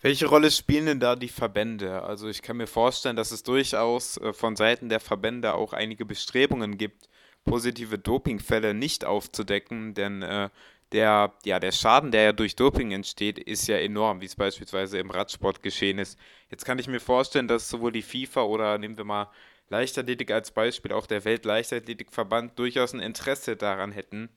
[0.00, 2.02] Welche Rolle spielen denn da die Verbände?
[2.02, 6.04] Also ich kann mir vorstellen, dass es durchaus äh, von Seiten der Verbände auch einige
[6.04, 7.08] Bestrebungen gibt,
[7.44, 10.50] positive Dopingfälle nicht aufzudecken, denn äh,
[10.92, 14.98] der, ja, der Schaden, der ja durch Doping entsteht, ist ja enorm, wie es beispielsweise
[14.98, 16.18] im Radsport geschehen ist.
[16.50, 19.30] Jetzt kann ich mir vorstellen, dass sowohl die FIFA oder nehmen wir mal
[19.68, 24.28] Leichtathletik als Beispiel, auch der Weltleichtathletikverband durchaus ein Interesse daran hätten,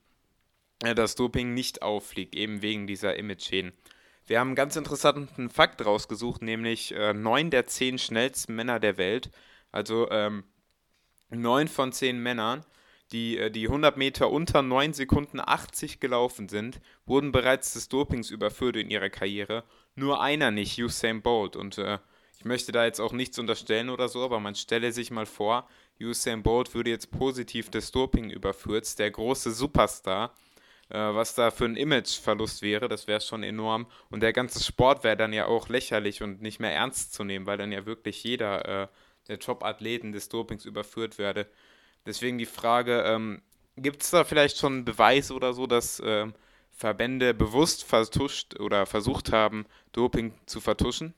[0.83, 3.73] äh, dass Doping nicht auffliegt, eben wegen dieser Image-Schäden.
[4.25, 8.97] Wir haben einen ganz interessanten Fakt rausgesucht, nämlich äh, neun der zehn schnellsten Männer der
[8.97, 9.31] Welt,
[9.71, 10.43] also ähm,
[11.29, 12.63] neun von zehn Männern,
[13.11, 18.29] die äh, die 100 Meter unter 9 Sekunden 80 gelaufen sind, wurden bereits des Dopings
[18.29, 19.63] überführt in ihrer Karriere.
[19.95, 21.55] Nur einer nicht, Usain Bolt.
[21.55, 21.97] Und äh,
[22.39, 25.67] ich möchte da jetzt auch nichts unterstellen oder so, aber man stelle sich mal vor,
[26.01, 30.33] Usain Bolt würde jetzt positiv des Doping überführt, der große Superstar.
[30.89, 33.87] äh, was da für ein Imageverlust wäre, das wäre schon enorm.
[34.09, 37.45] Und der ganze Sport wäre dann ja auch lächerlich und nicht mehr ernst zu nehmen,
[37.45, 38.87] weil dann ja wirklich jeder äh,
[39.27, 41.47] der Top-Athleten des Dopings überführt werde.
[42.05, 43.41] Deswegen die Frage, ähm,
[43.75, 46.33] gibt es da vielleicht schon Beweise oder so, dass ähm,
[46.71, 51.13] Verbände bewusst vertuscht oder versucht haben, Doping zu vertuschen?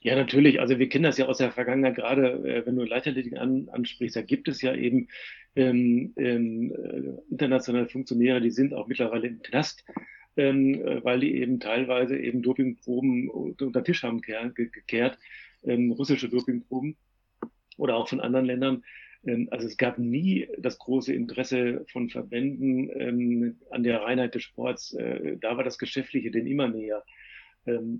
[0.00, 0.60] Ja, natürlich.
[0.60, 4.16] Also wir kennen das ja aus der Vergangenheit, gerade äh, wenn du Leichtathletik an, ansprichst,
[4.16, 5.08] da gibt es ja eben
[5.56, 9.84] ähm, ähm, äh, internationale Funktionäre, die sind auch mittlerweile im Knast,
[10.36, 15.18] ähm, äh, weil die eben teilweise eben Dopingproben unter Tisch haben gekehrt,
[15.64, 16.96] ähm, russische Dopingproben
[17.78, 18.84] oder auch von anderen Ländern.
[19.26, 24.42] Ähm, also es gab nie das große Interesse von Verbänden ähm, an der Reinheit des
[24.42, 24.92] Sports.
[24.92, 27.02] Äh, da war das Geschäftliche denn immer näher.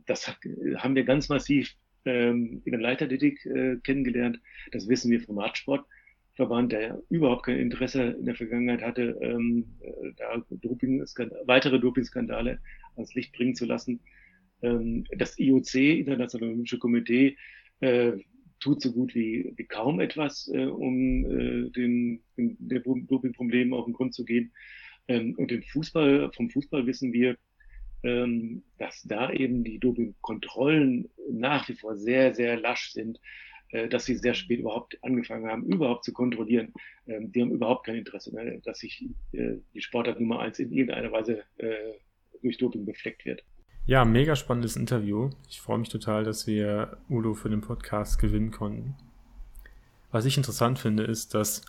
[0.07, 0.29] Das
[0.77, 1.75] haben wir ganz massiv
[2.07, 4.41] ähm, in der Leichtathletik äh, kennengelernt.
[4.73, 10.13] Das wissen wir vom Radsportverband, der überhaupt kein Interesse in der Vergangenheit hatte, ähm, äh,
[10.17, 11.05] da Doping
[11.47, 12.61] weitere Dopingskandale
[12.97, 14.01] ans Licht bringen zu lassen.
[14.63, 17.37] Ähm, das IOC, Internationale Olympische Komitee,
[17.81, 18.13] äh,
[18.61, 23.85] tut so gut wie, wie kaum etwas, äh, um äh, den, den, den Dopingproblemen auf
[23.85, 24.53] den Grund zu gehen.
[25.09, 27.37] Ähm, und im Fußball, vom Fußball wissen wir,
[28.03, 33.19] dass da eben die Dopingkontrollen nach wie vor sehr, sehr lasch sind,
[33.71, 36.73] äh, dass sie sehr spät überhaupt angefangen haben, überhaupt zu kontrollieren.
[37.09, 40.73] Ähm, die haben überhaupt kein Interesse mehr, dass sich äh, die Sportart Nummer eins in
[40.73, 41.75] irgendeiner Weise äh,
[42.43, 43.45] durch Doping befleckt wird.
[43.85, 45.31] Ja, mega spannendes Interview.
[45.49, 48.95] Ich freue mich total, dass wir Udo für den Podcast gewinnen konnten.
[50.13, 51.65] Was ich interessant finde, ist, dass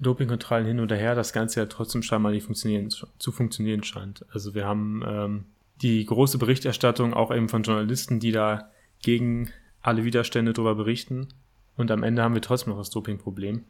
[0.00, 4.24] Dopingkontrollen hin oder her, das Ganze ja trotzdem scheinbar nicht funktionieren, zu funktionieren scheint.
[4.32, 5.44] Also wir haben ähm,
[5.82, 8.70] die große Berichterstattung auch eben von Journalisten, die da
[9.02, 11.28] gegen alle Widerstände darüber berichten.
[11.76, 13.64] Und am Ende haben wir trotzdem noch das Dopingproblem.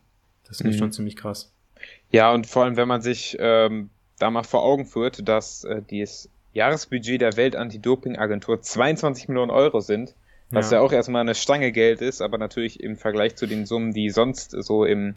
[0.47, 0.85] Das finde ich mhm.
[0.85, 1.53] schon ziemlich krass.
[2.11, 5.83] Ja, und vor allem, wenn man sich ähm, da mal vor Augen führt, dass äh,
[5.91, 10.15] das Jahresbudget der Welt-Anti-Doping-Agentur 22 Millionen Euro sind,
[10.51, 10.79] was ja.
[10.79, 14.11] ja auch erstmal eine Stange Geld ist, aber natürlich im Vergleich zu den Summen, die
[14.11, 15.15] sonst so im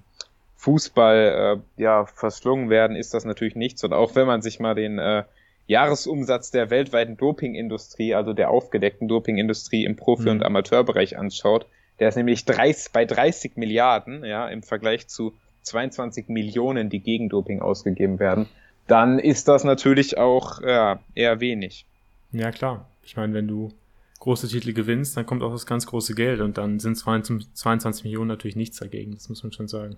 [0.63, 3.84] Fußball äh, ja verschlungen werden, ist das natürlich nichts.
[3.84, 5.23] Und auch wenn man sich mal den äh,
[5.67, 10.30] Jahresumsatz der weltweiten Dopingindustrie, also der aufgedeckten Dopingindustrie im Profi- mhm.
[10.30, 11.65] und Amateurbereich anschaut,
[11.99, 17.28] der ist nämlich 30, bei 30 Milliarden, ja, im Vergleich zu 22 Millionen, die gegen
[17.28, 18.47] Doping ausgegeben werden,
[18.88, 21.86] dann ist das natürlich auch ja, eher wenig.
[22.32, 22.88] Ja, klar.
[23.04, 23.73] Ich meine, wenn du
[24.19, 28.30] große Titel gewinnst, dann kommt auch das ganz große Geld und dann sind 22 Millionen
[28.30, 29.97] natürlich nichts dagegen, das muss man schon sagen.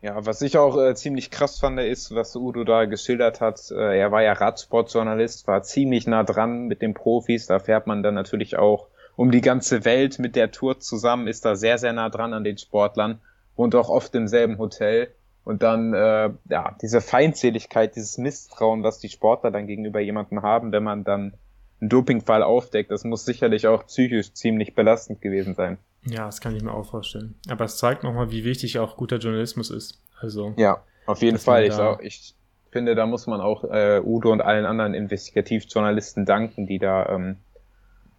[0.00, 3.72] Ja, was ich auch äh, ziemlich krass fand, ist, was Udo da geschildert hat.
[3.72, 7.46] Äh, er war ja Radsportjournalist, war ziemlich nah dran mit den Profis.
[7.46, 11.44] Da fährt man dann natürlich auch um die ganze Welt mit der Tour zusammen, ist
[11.44, 13.20] da sehr, sehr nah dran an den Sportlern,
[13.56, 15.12] wohnt auch oft im selben Hotel.
[15.42, 20.70] Und dann, äh, ja, diese Feindseligkeit, dieses Misstrauen, was die Sportler dann gegenüber jemandem haben,
[20.70, 21.34] wenn man dann
[21.80, 25.78] einen Dopingfall aufdeckt, das muss sicherlich auch psychisch ziemlich belastend gewesen sein.
[26.10, 27.34] Ja, das kann ich mir auch vorstellen.
[27.48, 30.02] Aber es zeigt nochmal, wie wichtig auch guter Journalismus ist.
[30.20, 31.64] Also, ja, auf jeden Fall.
[31.64, 32.34] Ich, auch, ich
[32.70, 37.36] finde, da muss man auch äh, Udo und allen anderen Investigativjournalisten danken, die da ähm,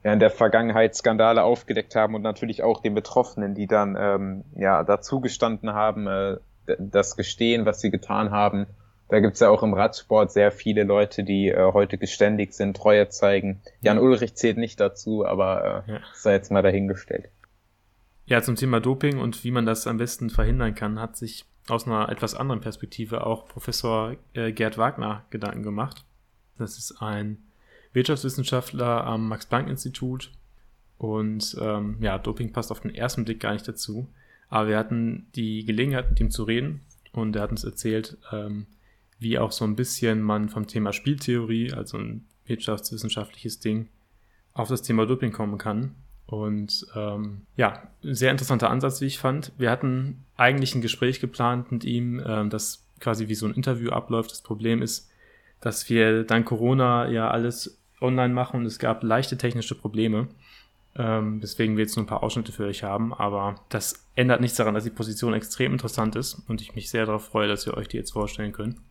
[0.04, 4.44] ja, in der Vergangenheit Skandale aufgedeckt haben und natürlich auch den Betroffenen, die dann ähm,
[4.56, 6.38] ja dazugestanden haben, äh,
[6.78, 8.68] das gestehen, was sie getan haben.
[9.10, 13.10] Da gibt's ja auch im Radsport sehr viele Leute, die äh, heute geständig sind, Treue
[13.10, 13.62] zeigen.
[13.82, 16.00] Jan Ulrich zählt nicht dazu, aber äh, ja.
[16.14, 17.30] sei jetzt mal dahingestellt.
[18.30, 21.88] Ja, zum Thema Doping und wie man das am besten verhindern kann, hat sich aus
[21.88, 26.06] einer etwas anderen Perspektive auch Professor äh, Gerd Wagner Gedanken gemacht.
[26.60, 27.40] Das ist ein
[27.92, 30.32] Wirtschaftswissenschaftler am Max-Planck-Institut
[31.00, 34.08] und ähm, ja, Doping passt auf den ersten Blick gar nicht dazu.
[34.48, 38.68] Aber wir hatten die Gelegenheit, mit ihm zu reden und er hat uns erzählt, ähm,
[39.18, 43.90] wie auch so ein bisschen man vom Thema Spieltheorie, also ein wirtschaftswissenschaftliches Ding,
[44.54, 45.96] auf das Thema Doping kommen kann
[46.30, 49.52] und ähm, ja, sehr interessanter Ansatz, wie ich fand.
[49.58, 53.90] Wir hatten eigentlich ein Gespräch geplant mit ihm, ähm, das quasi wie so ein Interview
[53.90, 54.30] abläuft.
[54.30, 55.10] Das Problem ist,
[55.60, 60.28] dass wir dank Corona ja alles online machen und es gab leichte technische Probleme.
[60.96, 64.58] Ähm, deswegen wir jetzt nur ein paar Ausschnitte für euch haben, aber das ändert nichts
[64.58, 67.76] daran, dass die Position extrem interessant ist und ich mich sehr darauf freue, dass wir
[67.76, 68.82] euch die jetzt vorstellen können.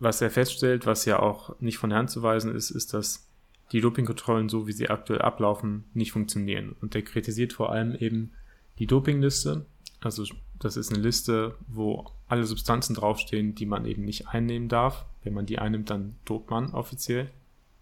[0.00, 3.27] Was er feststellt, was ja auch nicht von Hand zu weisen ist, ist, dass
[3.72, 6.74] die Dopingkontrollen, so wie sie aktuell ablaufen, nicht funktionieren.
[6.80, 8.32] Und der kritisiert vor allem eben
[8.78, 9.66] die Dopingliste.
[10.00, 10.24] Also
[10.58, 15.06] das ist eine Liste, wo alle Substanzen draufstehen, die man eben nicht einnehmen darf.
[15.22, 17.30] Wenn man die einnimmt, dann dopt man offiziell.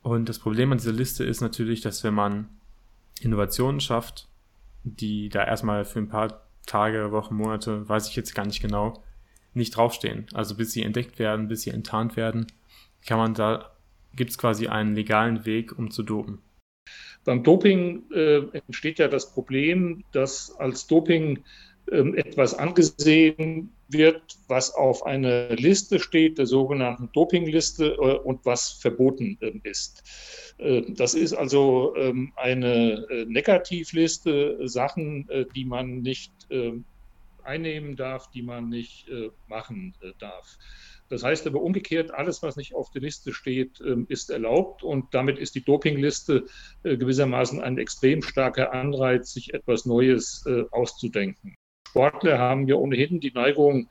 [0.03, 2.49] Und das Problem an dieser Liste ist natürlich, dass wenn man
[3.20, 4.28] Innovationen schafft,
[4.84, 9.03] die da erstmal für ein paar Tage, Wochen, Monate, weiß ich jetzt gar nicht genau,
[9.55, 10.26] nicht draufstehen.
[10.32, 12.47] Also bis sie entdeckt werden, bis sie enttarnt werden,
[13.05, 13.70] kann man da,
[14.16, 16.38] gibt es quasi einen legalen Weg, um zu dopen.
[17.24, 21.42] Beim Doping äh, entsteht ja das Problem, dass als Doping
[21.90, 28.72] äh, etwas angesehen wird, was auf einer Liste steht, der sogenannten Dopingliste, äh, und was
[28.72, 30.54] verboten äh, ist.
[30.58, 36.32] Äh, das ist also ähm, eine äh, Negativliste, Sachen, die man nicht
[37.44, 39.08] einnehmen darf, die man nicht
[39.48, 40.58] machen darf.
[41.09, 45.07] Das heißt aber umgekehrt, alles, was nicht auf der Liste steht, ähm, ist erlaubt und
[45.12, 46.46] damit ist die Dopingliste
[46.82, 51.54] äh, gewissermaßen ein extrem starker Anreiz, sich etwas Neues äh, auszudenken.
[51.88, 53.88] Sportler haben ja ohnehin die Neigung,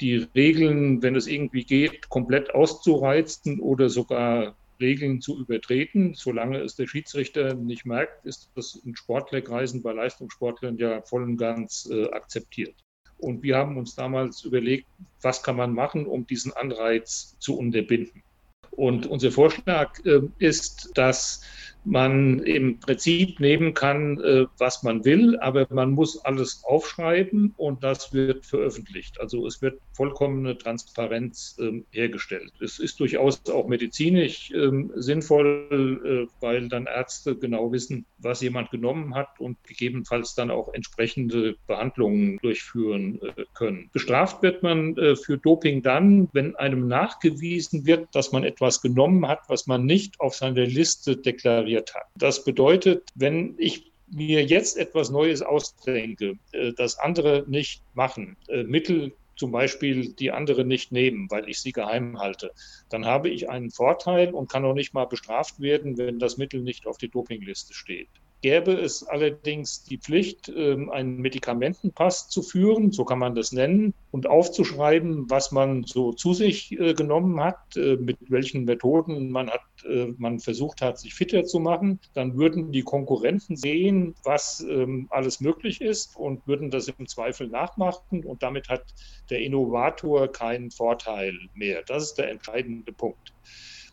[0.00, 6.14] die Regeln, wenn es irgendwie geht, komplett auszureizen oder sogar Regeln zu übertreten.
[6.14, 11.36] Solange es der Schiedsrichter nicht merkt, ist das in Sportlerkreisen bei Leistungssportlern ja voll und
[11.36, 12.83] ganz äh, akzeptiert.
[13.24, 14.86] Und wir haben uns damals überlegt,
[15.22, 18.22] was kann man machen, um diesen Anreiz zu unterbinden.
[18.70, 21.42] Und unser Vorschlag äh, ist, dass
[21.84, 27.84] man im Prinzip nehmen kann, äh, was man will, aber man muss alles aufschreiben und
[27.84, 29.20] das wird veröffentlicht.
[29.20, 32.52] Also es wird vollkommene Transparenz ähm, hergestellt.
[32.60, 38.70] Es ist durchaus auch medizinisch ähm, sinnvoll, äh, weil dann Ärzte genau wissen, was jemand
[38.70, 43.90] genommen hat und gegebenenfalls dann auch entsprechende Behandlungen durchführen äh, können.
[43.92, 49.40] Bestraft wird man für Doping dann, wenn einem nachgewiesen wird, dass man etwas genommen hat,
[49.48, 52.06] was man nicht auf seiner Liste deklariert formuliert hat.
[52.16, 58.62] Das bedeutet, wenn ich mir jetzt etwas Neues ausdenke, äh, das andere nicht machen, äh,
[58.64, 62.52] Mittel zum Beispiel die andere nicht nehmen, weil ich sie geheim halte,
[62.88, 66.60] dann habe ich einen Vorteil und kann auch nicht mal bestraft werden, wenn das Mittel
[66.60, 68.10] nicht auf die Dopingliste steht.
[68.44, 73.94] Gäbe es allerdings die Pflicht, ähm, einen Medikamentenpass zu führen, so kann man das nennen,
[74.10, 79.48] und aufzuschreiben, was man so zu sich äh, genommen hat, äh, mit welchen Methoden man
[79.48, 84.60] hat, äh, man versucht hat, sich fitter zu machen, dann würden die Konkurrenten sehen, was
[84.68, 88.84] ähm, alles möglich ist und würden das im Zweifel nachmachen und damit hat
[89.30, 91.82] der Innovator keinen Vorteil mehr.
[91.86, 93.32] Das ist der entscheidende Punkt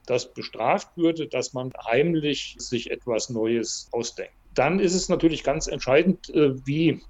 [0.07, 4.40] dass bestraft würde, dass man heimlich sich etwas Neues ausdenkt.
[4.53, 7.01] Dann ist es natürlich ganz entscheidend, äh, wie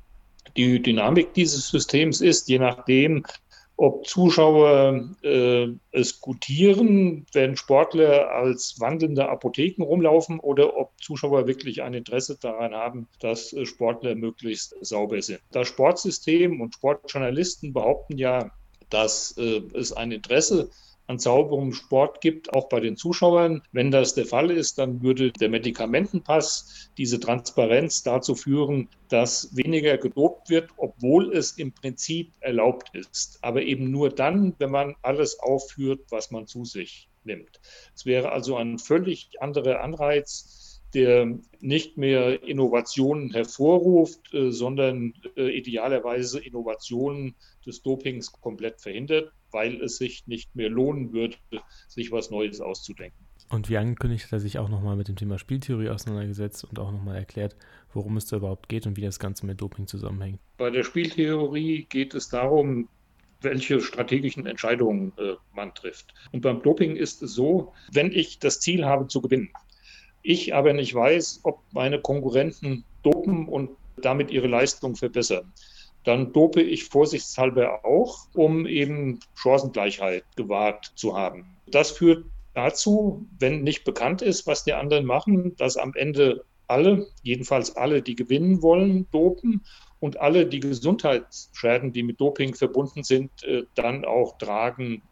[0.58, 3.24] die Dynamik dieses Systems ist, je nachdem,
[3.78, 11.82] ob Zuschauer äh, es gutieren, wenn Sportler als wandelnde Apotheken rumlaufen oder ob Zuschauer wirklich
[11.82, 15.42] ein Interesse daran haben, dass äh, Sportler möglichst sauber sind.
[15.52, 18.52] Das Sportsystem und Sportjournalisten behaupten ja,
[18.92, 20.70] dass äh, es ein Interesse
[21.12, 23.62] an sauberem Sport gibt, auch bei den Zuschauern.
[23.74, 29.97] Wenn das der Fall ist, dann würde der Medikamentenpass diese Transparenz dazu führen, dass weniger
[29.97, 33.39] gedopt wird, obwohl es im Prinzip erlaubt ist.
[33.41, 37.59] Aber eben nur dann, wenn man alles aufführt, was man zu sich nimmt.
[37.93, 45.49] Es wäre also ein völlig anderer Anreiz, der nicht mehr Innovationen hervorruft, äh, sondern äh,
[45.49, 47.36] idealerweise Innovationen
[47.66, 51.38] des Dopings komplett verhindert weil es sich nicht mehr lohnen würde,
[51.88, 53.26] sich was Neues auszudenken.
[53.49, 56.91] Und wie angekündigt hat er sich auch nochmal mit dem Thema Spieltheorie auseinandergesetzt und auch
[56.91, 57.58] nochmal erklärt,
[57.93, 60.39] worum es da überhaupt geht und wie das Ganze mit Doping zusammenhängt.
[60.58, 62.88] Bei der Spieltheorie geht es darum,
[63.41, 66.14] welche strategischen Entscheidungen äh, man trifft.
[66.32, 69.49] Und beim Doping ist es so, wenn ich das Ziel habe zu gewinnen,
[70.22, 75.52] ich aber nicht weiß, ob meine Konkurrenten dopen und damit ihre Leistung verbessern,
[76.04, 81.58] dann dope ich vorsichtshalber auch, um eben Chancengleichheit gewahrt zu haben.
[81.68, 87.08] Das führt dazu, wenn nicht bekannt ist, was die anderen machen, dass am Ende alle,
[87.22, 89.62] jedenfalls alle, die gewinnen wollen, dopen
[89.99, 95.04] und alle die Gesundheitsschäden, die mit Doping verbunden sind, äh, dann auch tragen.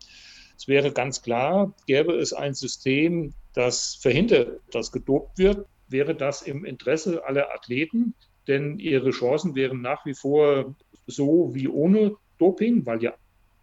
[0.57, 6.41] Es wäre ganz klar, gäbe es ein System, das verhindert, dass gedopt wird, wäre das
[6.41, 8.13] im Interesse aller Athleten,
[8.49, 10.75] denn ihre Chancen wären nach wie vor
[11.07, 13.13] so wie ohne Doping, weil ja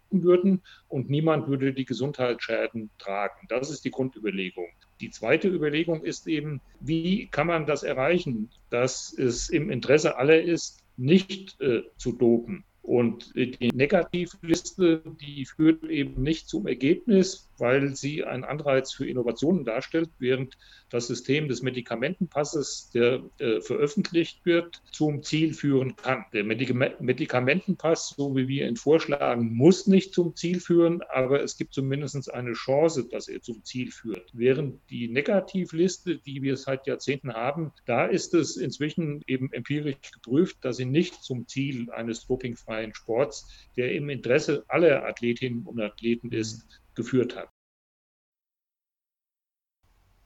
[0.09, 3.47] würden und niemand würde die Gesundheitsschäden tragen.
[3.49, 4.67] Das ist die Grundüberlegung.
[5.01, 10.41] Die zweite Überlegung ist eben, wie kann man das erreichen, dass es im Interesse aller
[10.41, 12.63] ist, nicht äh, zu dopen.
[12.81, 19.65] Und die Negativliste, die führt eben nicht zum Ergebnis, weil sie einen Anreiz für Innovationen
[19.65, 20.57] darstellt, während
[20.89, 26.25] das System des Medikamentenpasses, der äh, veröffentlicht wird, zum Ziel führen kann.
[26.33, 31.73] Der Medikamentenpass, so wie wir ihn vorschlagen, muss nicht zum Ziel führen, aber es gibt
[31.73, 34.29] zumindest eine Chance, dass er zum Ziel führt.
[34.33, 40.57] Während die Negativliste, die wir seit Jahrzehnten haben, da ist es inzwischen eben empirisch geprüft,
[40.61, 46.31] dass sie nicht zum Ziel eines dopingfreien Sports, der im Interesse aller Athletinnen und Athleten
[46.31, 46.65] ist,
[46.97, 47.47] geführt hat.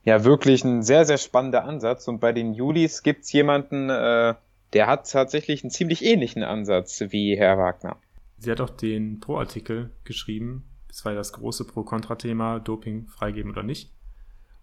[0.04, 2.08] Ja, wirklich ein sehr, sehr spannender Ansatz.
[2.08, 4.34] Und bei den Julis gibt es jemanden, äh,
[4.74, 7.98] der hat tatsächlich einen ziemlich ähnlichen Ansatz wie Herr Wagner.
[8.38, 10.64] Sie hat auch den Pro-Artikel geschrieben.
[10.88, 13.92] Das war ja das große Pro-Kontra-Thema, Doping freigeben oder nicht.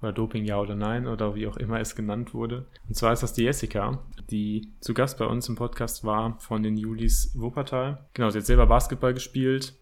[0.02, 2.66] Oder Doping ja oder nein oder wie auch immer es genannt wurde.
[2.88, 6.62] Und zwar ist das die Jessica, die zu Gast bei uns im Podcast war von
[6.62, 8.06] den Julis Wuppertal.
[8.14, 9.74] Genau, sie hat selber Basketball gespielt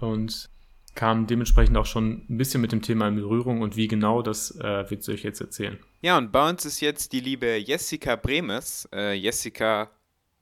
[0.00, 0.51] und
[0.94, 4.50] kam dementsprechend auch schon ein bisschen mit dem Thema in Berührung und wie genau, das
[4.60, 5.78] äh, wird sie euch jetzt erzählen.
[6.02, 8.88] Ja, und bei uns ist jetzt die liebe Jessica Bremes.
[8.92, 9.90] Äh, Jessica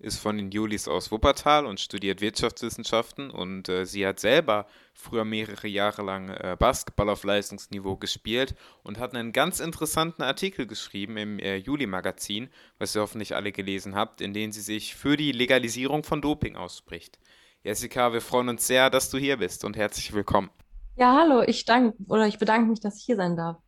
[0.00, 5.26] ist von den Julis aus Wuppertal und studiert Wirtschaftswissenschaften und äh, sie hat selber früher
[5.26, 11.18] mehrere Jahre lang äh, Basketball auf Leistungsniveau gespielt und hat einen ganz interessanten Artikel geschrieben
[11.18, 12.48] im äh, Juli-Magazin,
[12.78, 16.56] was ihr hoffentlich alle gelesen habt, in dem sie sich für die Legalisierung von Doping
[16.56, 17.18] ausspricht.
[17.62, 20.48] Jessica, wir freuen uns sehr, dass du hier bist und herzlich willkommen.
[20.96, 23.58] Ja, hallo, ich danke oder ich bedanke mich, dass ich hier sein darf.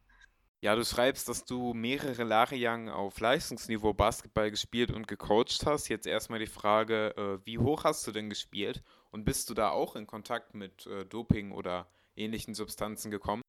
[0.62, 5.88] Ja, du schreibst, dass du mehrere Jahre lang auf Leistungsniveau Basketball gespielt und gecoacht hast.
[5.88, 9.68] Jetzt erstmal die Frage, äh, wie hoch hast du denn gespielt und bist du da
[9.68, 11.86] auch in Kontakt mit äh, Doping oder
[12.16, 13.42] ähnlichen Substanzen gekommen?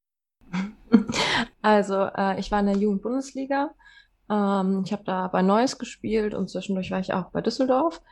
[1.62, 3.74] Also, äh, ich war in der Jugendbundesliga.
[4.28, 8.02] Ähm, ich habe da bei Neuss gespielt und zwischendurch war ich auch bei Düsseldorf.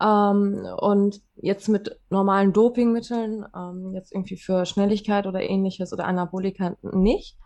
[0.00, 6.76] Ähm, und jetzt mit normalen Dopingmitteln, ähm, jetzt irgendwie für Schnelligkeit oder ähnliches oder Anabolika
[6.82, 7.36] nicht.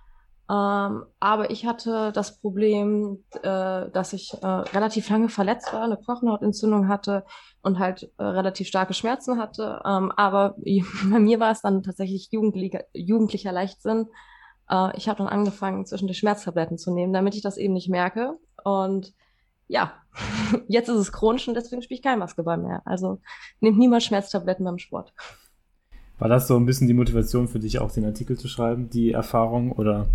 [0.50, 5.96] Ähm, aber ich hatte das Problem, äh, dass ich äh, relativ lange verletzt war, eine
[5.96, 7.24] Knochenhautentzündung hatte
[7.62, 9.80] und halt äh, relativ starke Schmerzen hatte.
[9.84, 10.56] Ähm, aber
[11.10, 14.08] bei mir war es dann tatsächlich jugendlicher Leichtsinn.
[14.68, 18.36] Äh, ich habe dann angefangen, zwischendurch Schmerztabletten zu nehmen, damit ich das eben nicht merke.
[18.64, 19.14] Und
[19.70, 19.94] ja,
[20.68, 22.82] jetzt ist es chronisch und deswegen spiele ich kein Basketball mehr.
[22.84, 23.20] Also
[23.60, 25.14] nehmt niemals Schmerztabletten beim Sport.
[26.18, 29.12] War das so ein bisschen die Motivation für dich, auch den Artikel zu schreiben, die
[29.12, 30.08] Erfahrung oder?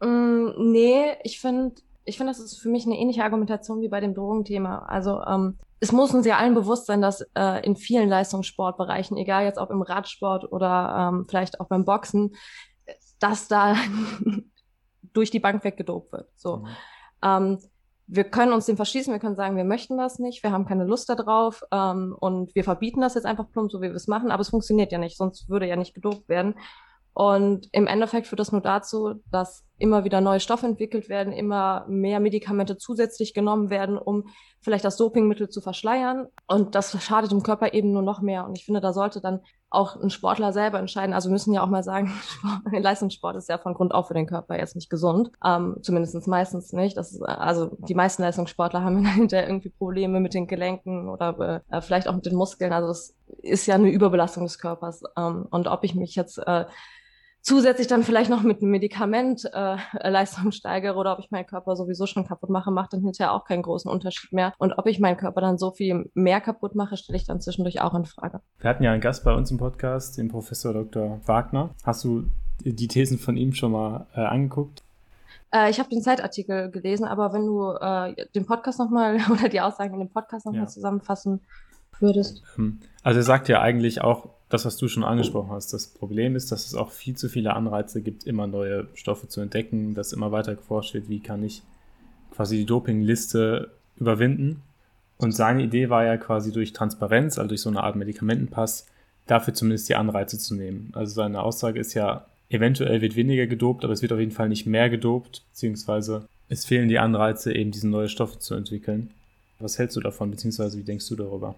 [0.00, 4.00] Mm, nee, ich finde, ich finde, das ist für mich eine ähnliche Argumentation wie bei
[4.00, 4.80] dem Drogenthema.
[4.80, 9.44] Also ähm, es muss uns ja allen bewusst sein, dass äh, in vielen Leistungssportbereichen, egal
[9.44, 12.34] jetzt ob im Radsport oder ähm, vielleicht auch beim Boxen,
[13.20, 13.76] dass da
[15.14, 16.28] durch die Bank weggedopt wird.
[16.34, 16.58] So.
[16.58, 16.66] Mhm.
[17.22, 17.58] Ähm,
[18.08, 20.84] wir können uns dem verschließen, wir können sagen, wir möchten das nicht, wir haben keine
[20.84, 24.30] Lust darauf ähm, und wir verbieten das jetzt einfach plump, so wie wir es machen,
[24.30, 26.54] aber es funktioniert ja nicht, sonst würde ja nicht gedopt werden.
[27.14, 31.84] Und im Endeffekt führt das nur dazu, dass immer wieder neue Stoffe entwickelt werden, immer
[31.88, 34.28] mehr Medikamente zusätzlich genommen werden, um
[34.60, 36.26] vielleicht das Dopingmittel zu verschleiern.
[36.46, 38.46] Und das schadet dem Körper eben nur noch mehr.
[38.46, 41.12] Und ich finde, da sollte dann auch ein Sportler selber entscheiden.
[41.12, 42.12] Also müssen ja auch mal sagen,
[42.72, 45.30] Leistungssport ist ja von Grund auf für den Körper jetzt nicht gesund.
[45.44, 46.96] Ähm, Zumindest meistens nicht.
[46.96, 52.08] Ist, also die meisten Leistungssportler haben hinterher irgendwie Probleme mit den Gelenken oder äh, vielleicht
[52.08, 52.72] auch mit den Muskeln.
[52.72, 55.02] Also das ist ja eine Überbelastung des Körpers.
[55.16, 56.64] Ähm, und ob ich mich jetzt äh,
[57.46, 61.76] zusätzlich dann vielleicht noch mit einem Medikament äh, Leistung steigere oder ob ich meinen Körper
[61.76, 64.52] sowieso schon kaputt mache, macht dann hinterher auch keinen großen Unterschied mehr.
[64.58, 67.80] Und ob ich meinen Körper dann so viel mehr kaputt mache, stelle ich dann zwischendurch
[67.80, 68.40] auch in Frage.
[68.58, 71.20] Wir hatten ja einen Gast bei uns im Podcast, den Professor Dr.
[71.24, 71.70] Wagner.
[71.84, 72.24] Hast du
[72.64, 74.82] die Thesen von ihm schon mal äh, angeguckt?
[75.54, 79.60] Äh, ich habe den Zeitartikel gelesen, aber wenn du äh, den Podcast nochmal oder die
[79.60, 80.66] Aussagen in dem Podcast nochmal ja.
[80.66, 81.42] zusammenfassen
[82.00, 82.42] würdest.
[82.58, 85.72] Ähm, also er sagt ja eigentlich auch, das, was du schon angesprochen hast.
[85.72, 89.40] Das Problem ist, dass es auch viel zu viele Anreize gibt, immer neue Stoffe zu
[89.40, 91.62] entdecken, dass immer weiter geforscht wird, wie kann ich
[92.30, 94.62] quasi die Dopingliste überwinden.
[95.18, 98.86] Und seine Idee war ja quasi durch Transparenz, also durch so eine Art Medikamentenpass,
[99.26, 100.90] dafür zumindest die Anreize zu nehmen.
[100.92, 104.48] Also seine Aussage ist ja, eventuell wird weniger gedopt, aber es wird auf jeden Fall
[104.48, 109.10] nicht mehr gedopt, beziehungsweise es fehlen die Anreize, eben diese neue Stoffe zu entwickeln.
[109.58, 111.56] Was hältst du davon, beziehungsweise wie denkst du darüber?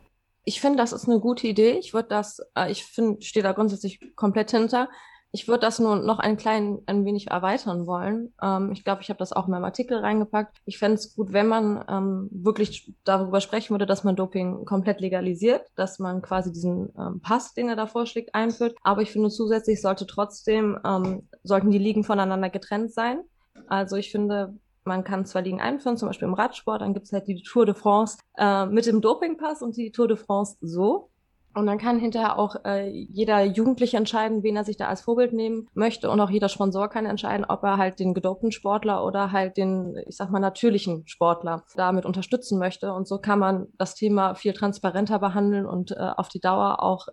[0.48, 1.72] Ich finde, das ist eine gute Idee.
[1.72, 4.88] Ich würde das, äh, ich finde, stehe da grundsätzlich komplett hinter.
[5.30, 8.32] Ich würde das nur noch ein klein, ein wenig erweitern wollen.
[8.42, 10.56] Ähm, ich glaube, ich habe das auch in meinem Artikel reingepackt.
[10.64, 15.02] Ich fände es gut, wenn man ähm, wirklich darüber sprechen würde, dass man Doping komplett
[15.02, 18.74] legalisiert, dass man quasi diesen ähm, Pass, den er da vorschlägt, einführt.
[18.82, 23.20] Aber ich finde zusätzlich sollte trotzdem, ähm, sollten die Ligen voneinander getrennt sein.
[23.66, 24.56] Also ich finde,
[24.88, 27.66] man kann zwar Ligen einführen, zum Beispiel im Radsport, dann gibt es halt die Tour
[27.66, 31.10] de France äh, mit dem Dopingpass und die Tour de France so.
[31.54, 35.32] Und dann kann hinterher auch äh, jeder Jugendliche entscheiden, wen er sich da als Vorbild
[35.32, 36.08] nehmen möchte.
[36.08, 39.96] Und auch jeder Sponsor kann entscheiden, ob er halt den gedopten Sportler oder halt den,
[40.06, 42.92] ich sag mal, natürlichen Sportler damit unterstützen möchte.
[42.92, 47.08] Und so kann man das Thema viel transparenter behandeln und äh, auf die Dauer auch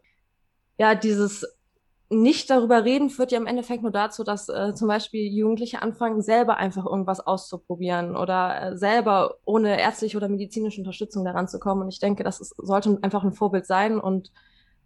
[0.77, 1.54] ja dieses
[2.09, 6.21] nicht darüber reden führt ja im Endeffekt nur dazu, dass äh, zum Beispiel Jugendliche anfangen,
[6.21, 11.81] selber einfach irgendwas auszuprobieren oder äh, selber ohne ärztliche oder medizinische Unterstützung daran zu kommen.
[11.81, 13.99] Und ich denke, das ist, sollte einfach ein Vorbild sein.
[13.99, 14.31] Und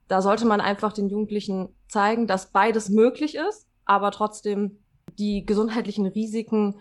[0.08, 4.80] da sollte man einfach den Jugendlichen zeigen, dass beides möglich ist, aber trotzdem
[5.18, 6.80] die gesundheitlichen Risiken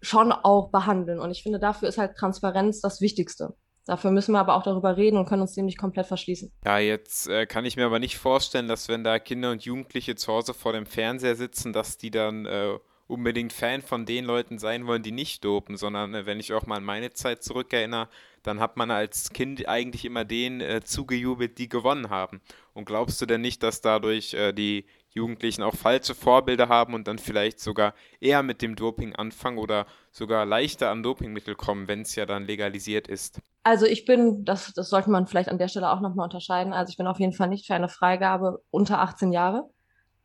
[0.00, 1.20] schon auch behandeln.
[1.20, 3.54] Und ich finde, dafür ist halt Transparenz das Wichtigste.
[3.86, 6.52] Dafür müssen wir aber auch darüber reden und können uns dem nicht komplett verschließen.
[6.64, 10.14] Ja, jetzt äh, kann ich mir aber nicht vorstellen, dass wenn da Kinder und Jugendliche
[10.16, 12.78] zu Hause vor dem Fernseher sitzen, dass die dann äh,
[13.10, 16.66] unbedingt Fan von den Leuten sein wollen, die nicht dopen, sondern äh, wenn ich auch
[16.66, 18.08] mal an meine Zeit zurückerinnere,
[18.42, 22.40] dann hat man als Kind eigentlich immer denen äh, zugejubelt, die gewonnen haben.
[22.72, 27.08] Und glaubst du denn nicht, dass dadurch äh, die Jugendlichen auch falsche Vorbilder haben und
[27.08, 32.02] dann vielleicht sogar eher mit dem Doping anfangen oder sogar leichter an Dopingmittel kommen, wenn
[32.02, 33.40] es ja dann legalisiert ist?
[33.62, 36.72] Also ich bin, das, das sollte man vielleicht an der Stelle auch nochmal unterscheiden.
[36.72, 39.68] Also ich bin auf jeden Fall nicht für eine Freigabe unter 18 Jahre.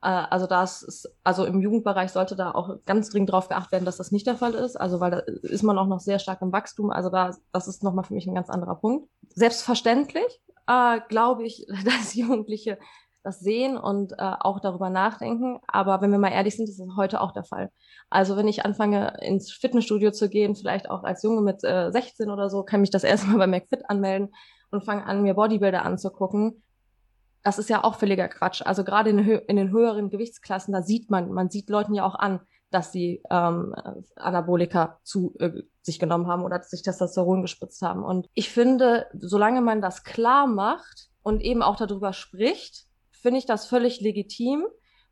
[0.02, 3.86] Äh, also das ist, also im Jugendbereich sollte da auch ganz dringend darauf geachtet werden,
[3.86, 4.76] dass das nicht der Fall ist.
[4.76, 6.92] Also weil da ist man auch noch sehr stark im Wachstum.
[6.92, 9.10] Also da, das ist nochmal für mich ein ganz anderer Punkt.
[9.34, 12.78] Selbstverständlich äh, glaube ich, dass Jugendliche
[13.26, 15.60] das sehen und äh, auch darüber nachdenken.
[15.68, 17.72] Aber wenn wir mal ehrlich sind, ist das heute auch der Fall.
[18.10, 22.30] Also wenn ich anfange, ins Fitnessstudio zu gehen, vielleicht auch als Junge mit äh, 16
[22.30, 24.34] oder so, kann mich das erstmal bei McFit anmelden
[24.72, 26.62] und fange an, mir Bodybuilder anzugucken.
[27.44, 28.62] Das ist ja auch völliger Quatsch.
[28.64, 32.16] Also gerade in, in, den höheren Gewichtsklassen, da sieht man, man sieht Leuten ja auch
[32.16, 33.74] an, dass sie ähm,
[34.16, 38.04] Anabolika zu äh, sich genommen haben oder sich Testosteron gespritzt haben.
[38.04, 42.86] Und ich finde, solange man das klar macht und eben auch darüber spricht,
[43.26, 44.68] finde ich das völlig legitim,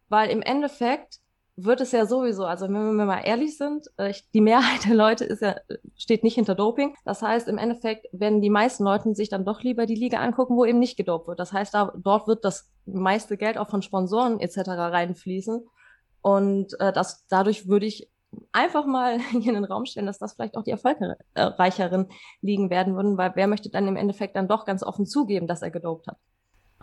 [0.07, 1.17] weil im Endeffekt
[1.55, 5.25] wird es ja sowieso, also wenn wir mal ehrlich sind, äh, die Mehrheit der Leute
[5.25, 5.55] ist ja,
[5.95, 6.95] steht nicht hinter Doping.
[7.05, 10.55] Das heißt, im Endeffekt werden die meisten Leute sich dann doch lieber die Liga angucken,
[10.55, 11.39] wo eben nicht gedopt wird.
[11.39, 14.59] Das heißt, da, dort wird das meiste Geld auch von Sponsoren etc.
[14.67, 15.65] reinfließen.
[16.21, 18.11] Und äh, das, dadurch würde ich
[18.51, 22.09] einfach mal hier in den Raum stellen, dass das vielleicht auch die erfolgreicheren
[22.41, 25.63] Ligen werden würden, weil wer möchte dann im Endeffekt dann doch ganz offen zugeben, dass
[25.63, 26.17] er gedopt hat?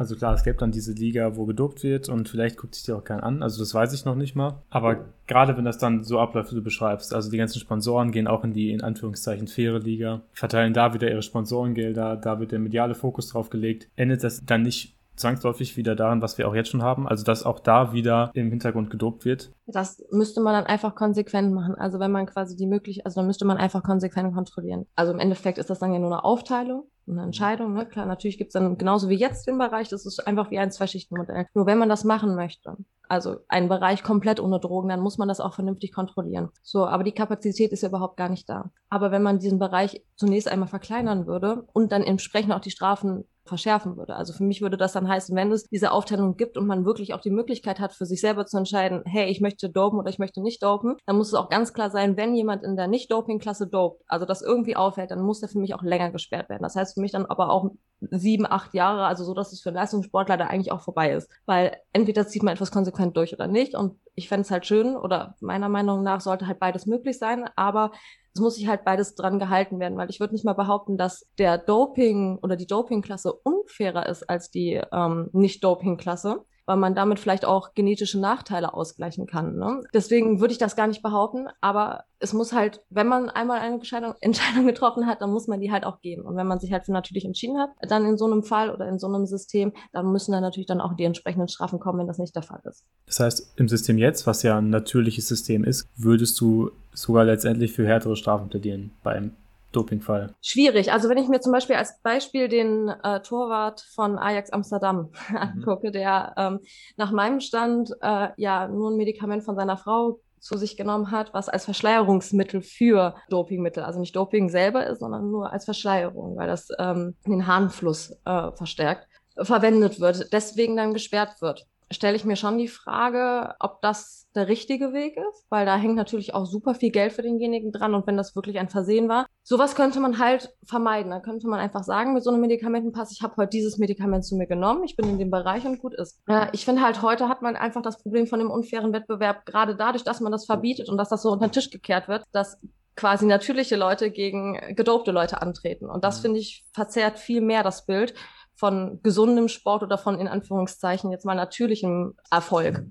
[0.00, 2.92] Also klar, es gibt dann diese Liga, wo gedopt wird und vielleicht guckt sich die
[2.94, 3.42] auch keiner an.
[3.42, 4.62] Also das weiß ich noch nicht mal.
[4.70, 8.26] Aber gerade wenn das dann so abläuft, wie du beschreibst, also die ganzen Sponsoren gehen
[8.26, 12.60] auch in die in Anführungszeichen faire Liga, verteilen da wieder ihre Sponsorengelder, da wird der
[12.60, 13.90] mediale Fokus drauf gelegt.
[13.94, 17.44] Endet das dann nicht zwangsläufig wieder daran, was wir auch jetzt schon haben, also dass
[17.44, 19.52] auch da wieder im Hintergrund gedopt wird?
[19.66, 21.74] Das müsste man dann einfach konsequent machen.
[21.74, 24.86] Also wenn man quasi die möglich, also dann müsste man einfach konsequent kontrollieren.
[24.96, 27.74] Also im Endeffekt ist das dann ja nur eine Aufteilung, eine Entscheidung.
[27.74, 27.86] Ne?
[27.86, 30.70] Klar, natürlich gibt es dann genauso wie jetzt den Bereich, das ist einfach wie ein
[30.70, 31.46] Zwei-Schichten-Modell.
[31.54, 32.76] Nur wenn man das machen möchte,
[33.08, 36.50] also einen Bereich komplett ohne Drogen, dann muss man das auch vernünftig kontrollieren.
[36.62, 38.70] So, aber die Kapazität ist ja überhaupt gar nicht da.
[38.88, 43.24] Aber wenn man diesen Bereich zunächst einmal verkleinern würde und dann entsprechend auch die Strafen
[43.44, 44.16] verschärfen würde.
[44.16, 47.14] Also für mich würde das dann heißen, wenn es diese Aufteilung gibt und man wirklich
[47.14, 50.18] auch die Möglichkeit hat, für sich selber zu entscheiden, hey, ich möchte dopen oder ich
[50.18, 53.66] möchte nicht dopen, dann muss es auch ganz klar sein, wenn jemand in der Nicht-Doping-Klasse
[53.66, 56.62] dopt, also das irgendwie auffällt, dann muss der für mich auch länger gesperrt werden.
[56.62, 57.70] Das heißt für mich dann aber auch
[58.00, 61.30] sieben, acht Jahre, also so, dass es für einen Leistungssportler da eigentlich auch vorbei ist.
[61.46, 64.96] Weil entweder zieht man etwas konsequent durch oder nicht und ich fände es halt schön
[64.96, 67.92] oder meiner Meinung nach sollte halt beides möglich sein, aber
[68.34, 71.26] es muss sich halt beides dran gehalten werden, weil ich würde nicht mal behaupten, dass
[71.38, 77.44] der Doping oder die Dopingklasse unfairer ist als die ähm, Nicht-Doping-Klasse weil man damit vielleicht
[77.44, 79.56] auch genetische Nachteile ausgleichen kann.
[79.56, 79.82] Ne?
[79.92, 83.74] Deswegen würde ich das gar nicht behaupten, aber es muss halt, wenn man einmal eine
[84.20, 86.22] Entscheidung, getroffen hat, dann muss man die halt auch gehen.
[86.22, 88.86] Und wenn man sich halt für natürlich entschieden hat, dann in so einem Fall oder
[88.86, 92.06] in so einem System, dann müssen dann natürlich dann auch die entsprechenden Strafen kommen, wenn
[92.06, 92.84] das nicht der Fall ist.
[93.06, 97.72] Das heißt, im System jetzt, was ja ein natürliches System ist, würdest du sogar letztendlich
[97.72, 99.32] für härtere Strafen plädieren beim
[99.72, 100.34] Dopingfall?
[100.42, 100.92] Schwierig.
[100.92, 105.36] Also wenn ich mir zum Beispiel als Beispiel den äh, Torwart von Ajax Amsterdam mhm.
[105.36, 106.60] angucke, der ähm,
[106.96, 111.34] nach meinem Stand äh, ja nur ein Medikament von seiner Frau zu sich genommen hat,
[111.34, 116.46] was als Verschleierungsmittel für Dopingmittel, also nicht Doping selber ist, sondern nur als Verschleierung, weil
[116.46, 119.06] das ähm, den Harnfluss äh, verstärkt,
[119.36, 124.48] verwendet wird, deswegen dann gesperrt wird stelle ich mir schon die Frage, ob das der
[124.48, 128.06] richtige Weg ist, weil da hängt natürlich auch super viel Geld für denjenigen dran und
[128.06, 131.10] wenn das wirklich ein Versehen war, sowas könnte man halt vermeiden.
[131.10, 134.36] Da könnte man einfach sagen, mit so einem Medikamentenpass, ich habe heute dieses Medikament zu
[134.36, 136.20] mir genommen, ich bin in dem Bereich und gut ist.
[136.28, 139.74] Äh, ich finde halt, heute hat man einfach das Problem von dem unfairen Wettbewerb, gerade
[139.74, 142.58] dadurch, dass man das verbietet und dass das so unter den Tisch gekehrt wird, dass
[142.94, 145.90] quasi natürliche Leute gegen gedopte Leute antreten.
[145.90, 146.22] Und das, mhm.
[146.22, 148.14] finde ich, verzerrt viel mehr das Bild
[148.54, 152.84] von gesundem Sport oder von in Anführungszeichen jetzt mal natürlichem Erfolg.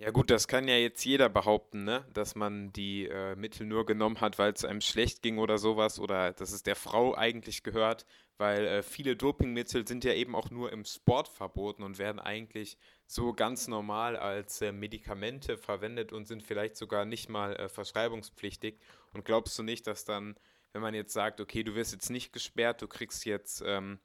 [0.00, 2.06] Ja gut, das kann ja jetzt jeder behaupten, ne?
[2.14, 5.98] dass man die äh, Mittel nur genommen hat, weil es einem schlecht ging oder sowas
[5.98, 10.50] oder dass es der Frau eigentlich gehört, weil äh, viele Dopingmittel sind ja eben auch
[10.50, 12.78] nur im Sport verboten und werden eigentlich
[13.08, 18.78] so ganz normal als äh, Medikamente verwendet und sind vielleicht sogar nicht mal äh, verschreibungspflichtig.
[19.14, 20.36] Und glaubst du nicht, dass dann,
[20.72, 23.98] wenn man jetzt sagt, okay, du wirst jetzt nicht gesperrt, du kriegst jetzt ähm,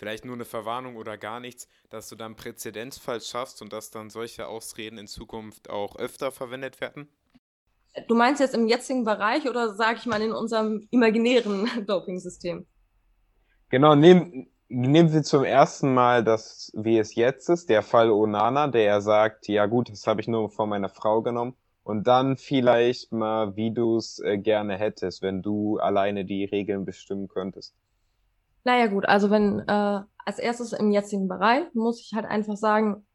[0.00, 4.08] vielleicht nur eine Verwarnung oder gar nichts, dass du dann Präzedenzfall schaffst und dass dann
[4.08, 7.08] solche Ausreden in Zukunft auch öfter verwendet werden?
[8.08, 12.66] Du meinst jetzt im jetzigen Bereich oder sage ich mal in unserem imaginären Doping-System?
[13.68, 18.68] Genau, nehmen, nehmen wir zum ersten Mal das, wie es jetzt ist, der Fall Onana,
[18.68, 21.54] der ja sagt, ja gut, das habe ich nur von meiner Frau genommen.
[21.82, 26.86] Und dann vielleicht mal, wie du es äh, gerne hättest, wenn du alleine die Regeln
[26.86, 27.74] bestimmen könntest.
[28.64, 33.06] Naja gut, also wenn äh, als erstes im jetzigen Bereich muss ich halt einfach sagen,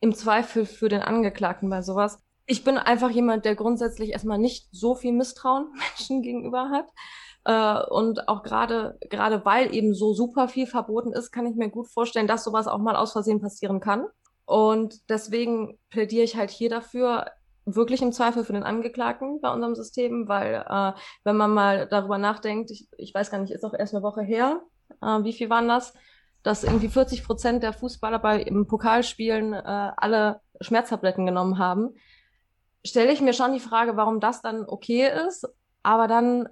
[0.00, 2.20] im Zweifel für den Angeklagten bei sowas.
[2.46, 6.86] Ich bin einfach jemand, der grundsätzlich erstmal nicht so viel Misstrauen Menschen gegenüber hat.
[7.44, 11.70] Äh, und auch gerade, gerade weil eben so super viel verboten ist, kann ich mir
[11.70, 14.06] gut vorstellen, dass sowas auch mal aus Versehen passieren kann.
[14.44, 17.26] Und deswegen plädiere ich halt hier dafür,
[17.64, 20.92] wirklich im Zweifel für den Angeklagten bei unserem System, weil äh,
[21.22, 24.22] wenn man mal darüber nachdenkt, ich, ich weiß gar nicht, ist auch erst eine Woche
[24.22, 24.60] her,
[25.00, 25.94] äh, wie viel waren das?
[26.42, 31.94] Dass irgendwie 40 Prozent der Fußballer bei im Pokalspielen äh, alle Schmerztabletten genommen haben,
[32.84, 35.48] stelle ich mir schon die Frage, warum das dann okay ist,
[35.82, 36.48] aber dann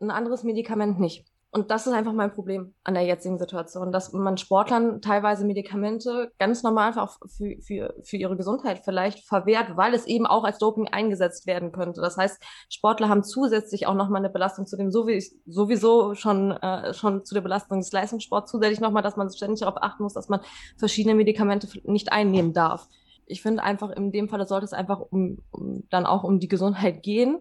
[0.00, 1.29] ein anderes Medikament nicht.
[1.52, 6.30] Und das ist einfach mein Problem an der jetzigen Situation, dass man Sportlern teilweise Medikamente
[6.38, 10.58] ganz normal einfach für, für, für ihre Gesundheit vielleicht verwehrt, weil es eben auch als
[10.58, 12.00] Doping eingesetzt werden könnte.
[12.00, 17.24] Das heißt, Sportler haben zusätzlich auch nochmal eine Belastung zu dem sowieso schon, äh, schon
[17.24, 20.40] zu der Belastung des Leistungssports, zusätzlich nochmal, dass man ständig darauf achten muss, dass man
[20.78, 22.86] verschiedene Medikamente nicht einnehmen darf.
[23.26, 26.48] Ich finde einfach, in dem Fall sollte es einfach um, um dann auch um die
[26.48, 27.40] Gesundheit gehen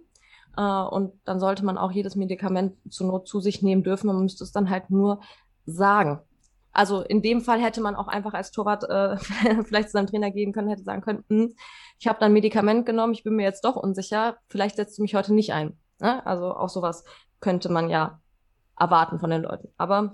[0.60, 4.08] äh, und dann sollte man auch jedes Medikament zur Not zu sich nehmen dürfen.
[4.08, 5.22] Man müsste es dann halt nur
[5.66, 6.20] sagen.
[6.74, 9.18] Also in dem Fall hätte man auch einfach als Torwart äh,
[9.64, 11.56] vielleicht zu seinem Trainer gehen können, hätte sagen können, hm,
[11.98, 15.16] ich habe dann Medikament genommen, ich bin mir jetzt doch unsicher, vielleicht setzt du mich
[15.16, 15.78] heute nicht ein.
[16.00, 16.26] Ne?
[16.26, 17.06] Also auch sowas
[17.40, 18.20] könnte man ja
[18.78, 19.70] erwarten von den Leuten.
[19.78, 20.12] Aber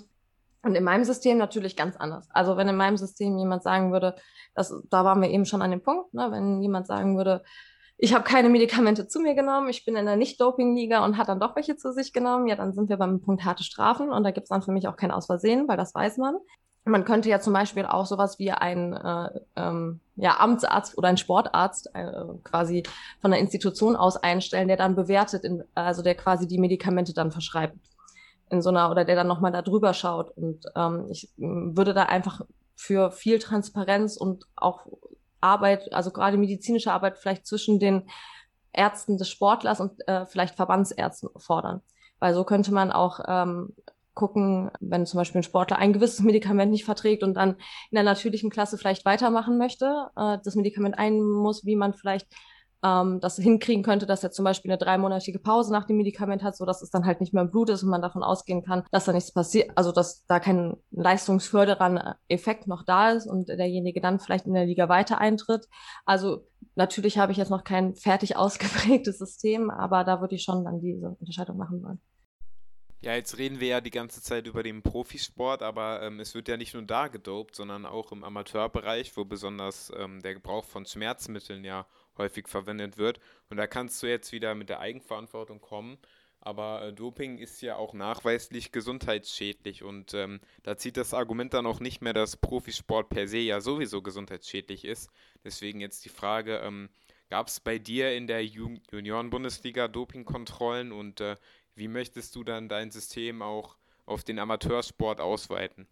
[0.62, 2.28] und in meinem System natürlich ganz anders.
[2.32, 4.16] Also wenn in meinem System jemand sagen würde,
[4.56, 7.44] das, da waren wir eben schon an dem Punkt, ne, wenn jemand sagen würde,
[7.98, 11.40] ich habe keine Medikamente zu mir genommen, ich bin in der Nicht-Doping-Liga und hat dann
[11.40, 14.32] doch welche zu sich genommen, ja, dann sind wir beim Punkt harte Strafen und da
[14.32, 16.36] gibt es dann für mich auch kein Ausversehen, weil das weiß man.
[16.84, 21.18] Man könnte ja zum Beispiel auch sowas wie ein äh, ähm, ja, Amtsarzt oder ein
[21.18, 22.12] Sportarzt äh,
[22.44, 22.84] quasi
[23.22, 27.32] von der Institution aus einstellen, der dann bewertet, in, also der quasi die Medikamente dann
[27.32, 27.78] verschreibt
[28.52, 30.30] in so einer oder der dann nochmal da drüber schaut.
[30.38, 32.42] Und ähm, ich würde da einfach
[32.76, 34.86] für viel Transparenz und auch
[35.46, 38.10] Arbeit, also gerade medizinische Arbeit vielleicht zwischen den
[38.74, 41.82] Ärzten des Sportlers und äh, vielleicht Verbandsärzten fordern.
[42.20, 43.74] Weil so könnte man auch ähm,
[44.14, 47.52] gucken, wenn zum Beispiel ein Sportler ein gewisses Medikament nicht verträgt und dann
[47.92, 52.28] in der natürlichen Klasse vielleicht weitermachen möchte, äh, das Medikament einnehmen muss, wie man vielleicht
[52.86, 56.56] ähm, das hinkriegen könnte, dass er zum Beispiel eine dreimonatige Pause nach dem Medikament hat,
[56.56, 58.84] so dass es dann halt nicht mehr im Blut ist und man davon ausgehen kann,
[58.92, 64.02] dass da nichts passiert, also dass da kein leistungsförderer Effekt noch da ist und derjenige
[64.02, 65.68] dann vielleicht in der Liga weiter eintritt.
[66.06, 70.64] Also natürlich habe ich jetzt noch kein fertig ausgeprägtes System, aber da würde ich schon
[70.64, 72.00] dann diese Unterscheidung machen wollen.
[73.02, 76.48] Ja, jetzt reden wir ja die ganze Zeit über den Profisport, aber ähm, es wird
[76.48, 80.88] ja nicht nur da gedopt, sondern auch im Amateurbereich, wo besonders ähm, der Gebrauch von
[80.88, 81.86] Schmerzmitteln ja
[82.18, 83.20] häufig verwendet wird.
[83.50, 85.98] Und da kannst du jetzt wieder mit der Eigenverantwortung kommen.
[86.46, 91.66] Aber äh, Doping ist ja auch nachweislich gesundheitsschädlich und ähm, da zieht das Argument dann
[91.66, 95.10] auch nicht mehr, dass Profisport per se ja sowieso gesundheitsschädlich ist.
[95.44, 96.90] Deswegen jetzt die Frage, ähm,
[97.32, 101.36] gab es bei dir in der Junioren-Bundesliga Dopingkontrollen und äh,
[101.74, 105.88] wie möchtest du dann dein System auch auf den Amateursport ausweiten?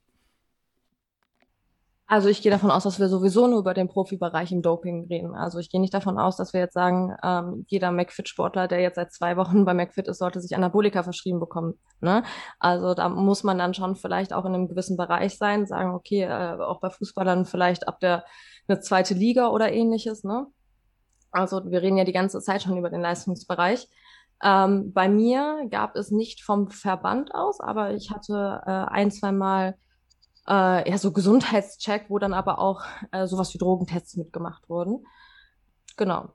[2.06, 5.36] Also ich gehe davon aus, dass wir sowieso nur über den Profibereich im Doping reden.
[5.36, 8.96] Also ich gehe nicht davon aus, dass wir jetzt sagen, ähm, jeder McFit-Sportler, der jetzt
[8.96, 11.80] seit zwei Wochen bei McFit ist, sollte sich Anabolika verschrieben bekommen.
[12.02, 12.24] Ne?
[12.60, 16.24] Also da muss man dann schon vielleicht auch in einem gewissen Bereich sein, sagen, okay,
[16.24, 18.26] äh, auch bei Fußballern vielleicht ab der
[18.68, 20.26] eine zweite Liga oder ähnliches.
[20.26, 20.48] Ne?
[21.32, 23.88] Also wir reden ja die ganze Zeit schon über den Leistungsbereich.
[24.44, 29.32] Ähm, bei mir gab es nicht vom Verband aus, aber ich hatte äh, ein, zwei
[29.32, 29.76] Mal
[30.48, 35.06] äh, ja, so Gesundheitscheck, wo dann aber auch äh, sowas wie Drogentests mitgemacht wurden.
[35.98, 36.34] Genau.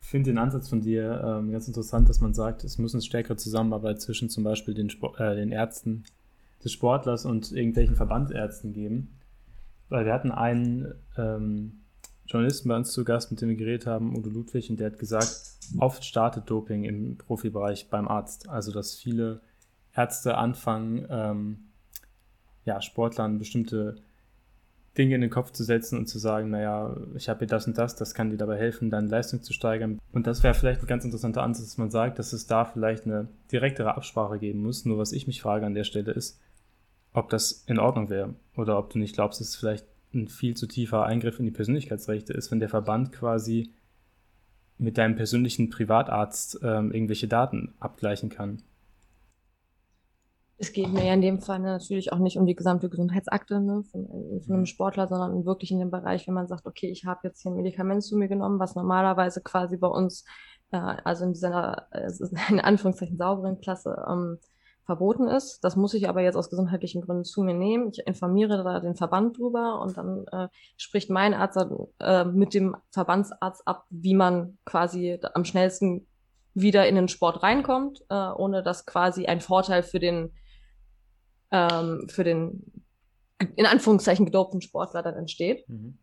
[0.00, 3.02] Ich finde den Ansatz von dir ähm, ganz interessant, dass man sagt, es muss eine
[3.02, 6.04] stärkere Zusammenarbeit zwischen zum Beispiel den, Sport, äh, den Ärzten
[6.62, 9.18] des Sportlers und irgendwelchen Verbandsärzten geben.
[9.88, 11.80] Weil wir hatten einen ähm,
[12.26, 14.98] Journalisten bei uns zu Gast, mit dem wir geredet haben, Udo Ludwig, und der hat
[14.98, 15.42] gesagt,
[15.78, 18.48] oft startet Doping im Profibereich beim Arzt.
[18.48, 19.40] Also, dass viele
[19.94, 21.58] Ärzte anfangen, ähm,
[22.66, 23.96] ja, Sportlern bestimmte
[24.98, 27.78] Dinge in den Kopf zu setzen und zu sagen, naja, ich habe hier das und
[27.78, 29.98] das, das kann dir dabei helfen, deine Leistung zu steigern.
[30.12, 33.04] Und das wäre vielleicht ein ganz interessanter Ansatz, dass man sagt, dass es da vielleicht
[33.04, 34.84] eine direktere Absprache geben muss.
[34.84, 36.40] Nur was ich mich frage an der Stelle ist,
[37.12, 40.56] ob das in Ordnung wäre oder ob du nicht glaubst, dass es vielleicht ein viel
[40.56, 43.70] zu tiefer Eingriff in die Persönlichkeitsrechte ist, wenn der Verband quasi
[44.78, 48.62] mit deinem persönlichen Privatarzt ähm, irgendwelche Daten abgleichen kann.
[50.58, 53.82] Es geht mir ja in dem Fall natürlich auch nicht um die gesamte Gesundheitsakte ne,
[53.90, 54.66] von, von einem mhm.
[54.66, 57.56] Sportler, sondern wirklich in dem Bereich, wenn man sagt, okay, ich habe jetzt hier ein
[57.56, 60.24] Medikament zu mir genommen, was normalerweise quasi bei uns,
[60.70, 62.10] äh, also in dieser, äh,
[62.48, 64.38] in Anführungszeichen sauberen Klasse, ähm,
[64.86, 65.62] verboten ist.
[65.64, 67.90] Das muss ich aber jetzt aus gesundheitlichen Gründen zu mir nehmen.
[67.90, 71.58] Ich informiere da den Verband drüber und dann äh, spricht mein Arzt
[71.98, 76.06] äh, mit dem Verbandsarzt ab, wie man quasi am schnellsten
[76.54, 80.32] wieder in den Sport reinkommt, äh, ohne dass quasi ein Vorteil für den
[81.50, 82.84] ähm, für den
[83.56, 85.68] in Anführungszeichen gedopten Sportler dann entsteht.
[85.68, 85.98] Mhm.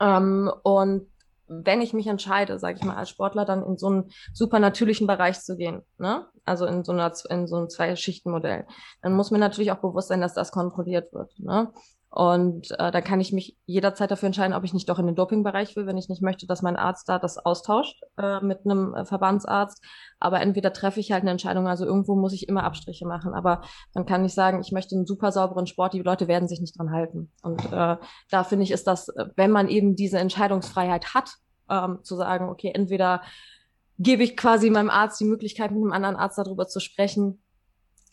[0.00, 1.06] Ähm, und
[1.48, 5.06] wenn ich mich entscheide, sage ich mal, als Sportler dann in so einen super natürlichen
[5.06, 6.26] Bereich zu gehen, ne?
[6.44, 8.66] also in so, einer, in so einem Zwei-Schichten-Modell,
[9.02, 11.32] dann muss mir natürlich auch bewusst sein, dass das kontrolliert wird.
[11.38, 11.72] Ne?
[12.10, 15.14] Und äh, da kann ich mich jederzeit dafür entscheiden, ob ich nicht doch in den
[15.14, 18.94] Dopingbereich will, wenn ich nicht möchte, dass mein Arzt da das austauscht äh, mit einem
[18.94, 19.84] äh, Verbandsarzt.
[20.18, 23.34] Aber entweder treffe ich halt eine Entscheidung, also irgendwo muss ich immer Abstriche machen.
[23.34, 23.60] Aber
[23.94, 26.78] man kann nicht sagen, ich möchte einen super sauberen Sport, die Leute werden sich nicht
[26.78, 27.30] dran halten.
[27.42, 27.96] Und äh,
[28.30, 31.34] da finde ich, ist das, wenn man eben diese Entscheidungsfreiheit hat,
[31.68, 33.20] ähm, zu sagen, okay, entweder
[33.98, 37.42] gebe ich quasi meinem Arzt die Möglichkeit, mit einem anderen Arzt darüber zu sprechen,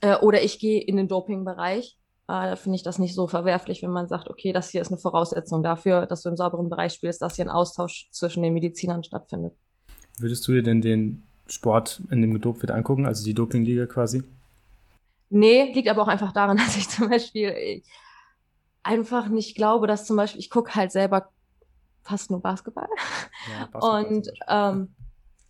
[0.01, 1.97] äh, oder ich gehe in den Dopingbereich
[2.27, 4.89] äh, da finde ich das nicht so verwerflich, wenn man sagt, okay, das hier ist
[4.89, 8.53] eine Voraussetzung dafür, dass du im sauberen Bereich spielst, dass hier ein Austausch zwischen den
[8.53, 9.53] Medizinern stattfindet.
[10.17, 14.23] Würdest du dir denn den Sport, in dem gedopt wird, angucken, also die Dopingliga quasi?
[15.29, 17.83] Nee, liegt aber auch einfach daran, dass ich zum Beispiel
[18.81, 21.29] einfach nicht glaube, dass zum Beispiel, ich gucke halt selber
[22.01, 22.87] fast nur Basketball.
[23.51, 24.95] Ja, Basketball und ähm,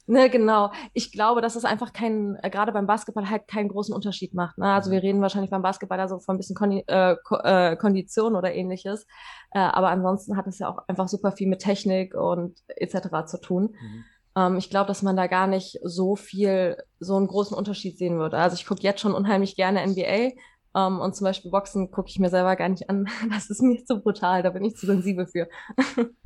[0.08, 0.72] Ne, genau.
[0.93, 4.58] Ich glaube, dass es einfach keinen, äh, gerade beim Basketball halt keinen großen Unterschied macht.
[4.58, 4.72] Ne?
[4.72, 8.36] Also wir reden wahrscheinlich beim Basketball also von ein bisschen Kondi äh, Ko äh, Kondition
[8.36, 9.08] oder ähnliches.
[9.51, 13.26] Äh, aber ansonsten hat es ja auch einfach super viel mit Technik und etc.
[13.26, 13.76] zu tun.
[13.82, 14.03] Mhm.
[14.36, 18.20] Ähm, ich glaube, dass man da gar nicht so viel, so einen großen Unterschied sehen
[18.20, 18.38] würde.
[18.38, 20.34] Also ich gucke jetzt schon unheimlich gerne NBA.
[20.76, 23.08] Ähm, und zum Beispiel Boxen gucke ich mir selber gar nicht an.
[23.32, 25.47] Das ist mir zu brutal, da bin ich zu sensibel für.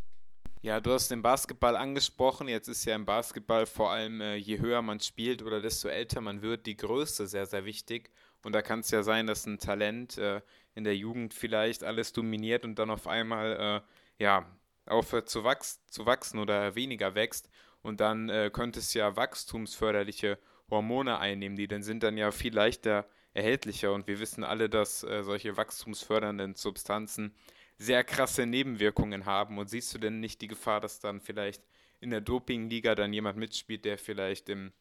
[0.62, 2.50] Ja, du hast den Basketball angesprochen.
[2.50, 6.20] Jetzt ist ja im Basketball vor allem, äh, je höher man spielt oder desto älter
[6.20, 8.12] man wird, die Größe sehr, sehr wichtig.
[8.44, 10.42] Und da kann es ja sein, dass ein Talent äh,
[10.76, 13.84] in der Jugend vielleicht alles dominiert und dann auf einmal
[14.20, 14.46] äh, ja,
[14.86, 17.50] aufhört zu, wachs zu wachsen oder weniger wächst.
[17.82, 20.40] Und dann äh, könnte es ja wachstumsförderliche
[20.70, 23.94] Hormone einnehmen, die dann sind dann ja viel leichter erhältlicher.
[23.94, 27.34] Und wir wissen alle, dass äh, solche wachstumsfördernden Substanzen
[27.80, 29.58] sehr krasse Nebenwirkungen haben.
[29.58, 31.64] Und siehst du denn nicht die Gefahr, dass dann vielleicht
[32.02, 34.72] in der Dopingliga dann jemand mitspielt, der vielleicht im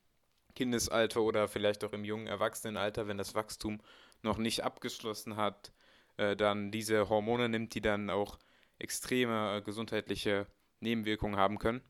[0.55, 3.80] Kindesalter oder vielleicht auch im jungen Erwachsenenalter, wenn das Wachstum
[4.22, 5.72] noch nicht abgeschlossen hat,
[6.16, 8.38] äh, dann diese Hormone nimmt, die dann auch
[8.78, 10.46] extreme äh, gesundheitliche
[10.80, 11.80] Nebenwirkungen haben können?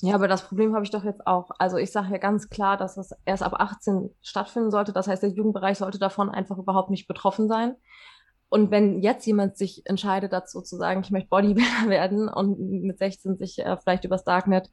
[0.00, 1.50] Ja, aber das Problem habe ich doch jetzt auch.
[1.58, 4.92] Also ich sage ja ganz klar, dass das erst ab 18 stattfinden sollte.
[4.92, 7.76] Das heißt, der Jugendbereich sollte davon einfach überhaupt nicht betroffen sein.
[8.52, 12.98] Und wenn jetzt jemand sich entscheidet dazu zu sagen, ich möchte Bodybuilder werden und mit
[12.98, 14.66] 16 sich äh, vielleicht übers Darknet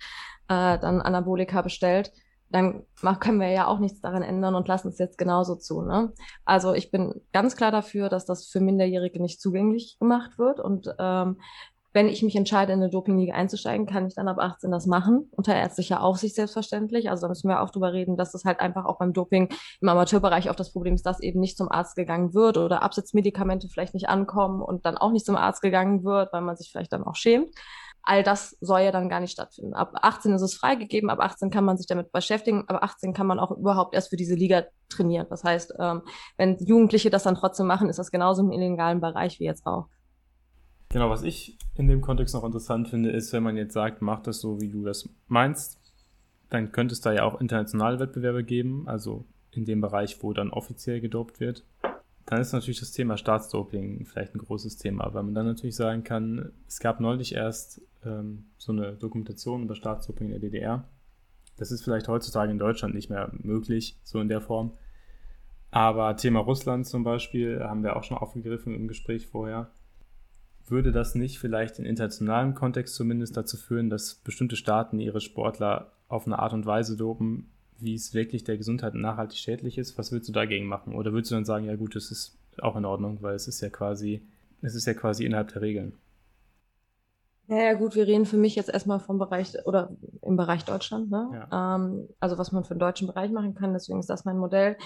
[0.50, 2.12] äh, dann Anabolika bestellt,
[2.50, 2.84] dann
[3.22, 5.82] können wir ja auch nichts daran ändern und lassen es jetzt genauso zu.
[5.82, 6.12] Ne?
[6.44, 10.94] Also ich bin ganz klar dafür, dass das für Minderjährige nicht zugänglich gemacht wird und
[11.00, 11.40] ähm,
[12.00, 15.30] wenn ich mich entscheide, in eine Dopingliga einzusteigen, kann ich dann ab 18 das machen,
[15.32, 17.10] unter ärztlicher Aufsicht selbstverständlich.
[17.10, 19.50] Also da müssen wir auch drüber reden, dass das halt einfach auch beim Doping
[19.82, 23.68] im Amateurbereich auch das Problem ist, dass eben nicht zum Arzt gegangen wird oder Absatzmedikamente
[23.68, 26.94] vielleicht nicht ankommen und dann auch nicht zum Arzt gegangen wird, weil man sich vielleicht
[26.94, 27.54] dann auch schämt.
[28.02, 29.74] All das soll ja dann gar nicht stattfinden.
[29.74, 33.28] Ab 18 ist es freigegeben, ab 18 kann man sich damit beschäftigen, ab 18 kann
[33.28, 35.28] man auch überhaupt erst für diese Liga trainieren.
[35.30, 36.04] Das heißt, ähm,
[36.38, 39.90] wenn Jugendliche das dann trotzdem machen, ist das genauso im illegalen Bereich wie jetzt auch.
[40.90, 44.22] Genau, was ich in dem Kontext noch interessant finde, ist, wenn man jetzt sagt, mach
[44.22, 45.80] das so, wie du das meinst,
[46.50, 50.50] dann könnte es da ja auch internationale Wettbewerbe geben, also in dem Bereich, wo dann
[50.50, 51.64] offiziell gedopt wird.
[52.26, 56.04] Dann ist natürlich das Thema Staatsdoping vielleicht ein großes Thema, weil man dann natürlich sagen
[56.04, 60.84] kann, es gab neulich erst ähm, so eine Dokumentation über Staatsdoping in der DDR.
[61.58, 64.74] Das ist vielleicht heutzutage in Deutschland nicht mehr möglich, so in der Form.
[65.72, 69.70] Aber Thema Russland zum Beispiel haben wir auch schon aufgegriffen im Gespräch vorher.
[70.70, 75.92] Würde das nicht vielleicht in internationalem Kontext zumindest dazu führen, dass bestimmte Staaten ihre Sportler
[76.08, 79.98] auf eine Art und Weise dopen, wie es wirklich der Gesundheit nachhaltig schädlich ist?
[79.98, 80.94] Was würdest du dagegen machen?
[80.94, 83.62] Oder würdest du dann sagen, ja gut, das ist auch in Ordnung, weil es ist
[83.62, 84.22] ja quasi,
[84.62, 85.94] es ist ja quasi innerhalb der Regeln?
[87.48, 89.90] Naja, gut, wir reden für mich jetzt erstmal vom Bereich oder
[90.22, 91.30] im Bereich Deutschland, ne?
[91.34, 91.76] Ja.
[91.76, 94.78] Ähm, also was man für den deutschen Bereich machen kann, deswegen ist das mein Modell.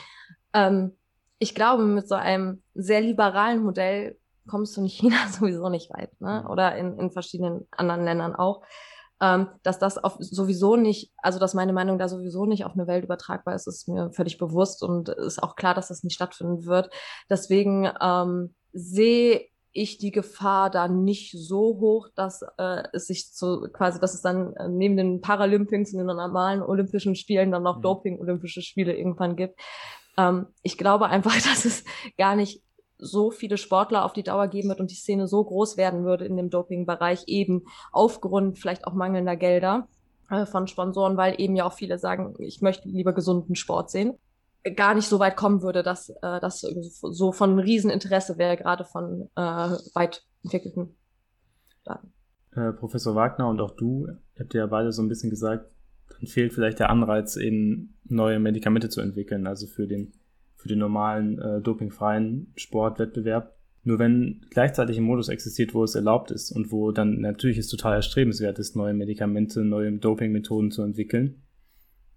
[0.53, 0.93] Ähm,
[1.39, 4.17] ich glaube, mit so einem sehr liberalen Modell
[4.47, 6.41] kommst du in China sowieso nicht weit, ne?
[6.43, 6.49] Mhm.
[6.49, 8.61] Oder in, in verschiedenen anderen Ländern auch.
[9.21, 12.87] Ähm, dass das auf sowieso nicht, also dass meine Meinung da sowieso nicht auf eine
[12.87, 16.65] Welt übertragbar ist, ist mir völlig bewusst und ist auch klar, dass das nicht stattfinden
[16.65, 16.89] wird.
[17.29, 23.67] Deswegen ähm, sehe ich die Gefahr da nicht so hoch, dass äh, es sich so
[23.73, 27.77] quasi, dass es dann äh, neben den Paralympics und den normalen Olympischen Spielen dann noch
[27.77, 27.81] mhm.
[27.81, 29.59] Doping-Olympische Spiele irgendwann gibt.
[30.17, 31.83] Ähm, ich glaube einfach, dass es
[32.17, 32.61] gar nicht
[33.03, 36.25] so viele Sportler auf die Dauer geben wird und die Szene so groß werden würde
[36.25, 39.87] in dem Doping-Bereich, eben aufgrund vielleicht auch mangelnder Gelder
[40.29, 44.17] äh, von Sponsoren, weil eben ja auch viele sagen, ich möchte lieber gesunden Sport sehen
[44.75, 49.29] gar nicht so weit kommen würde, dass äh, das so von Rieseninteresse wäre, gerade von
[49.35, 49.41] äh,
[49.93, 50.95] weit entwickelten
[51.83, 52.13] Daten.
[52.55, 54.07] Äh, Professor Wagner und auch du,
[54.39, 55.73] habt ja beide so ein bisschen gesagt,
[56.09, 60.13] dann fehlt vielleicht der Anreiz, eben neue Medikamente zu entwickeln, also für den,
[60.63, 63.53] für den normalen äh, dopingfreien Sportwettbewerb.
[63.83, 67.67] Nur wenn gleichzeitig ein Modus existiert, wo es erlaubt ist und wo dann natürlich es
[67.67, 71.43] total erstrebenswert ist, neue Medikamente, neue Dopingmethoden zu entwickeln,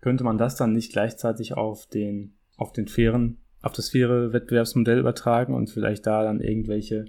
[0.01, 5.01] könnte man das dann nicht gleichzeitig auf den auf den fairen, auf das faire Wettbewerbsmodell
[5.01, 7.07] übertragen und vielleicht da dann irgendwelche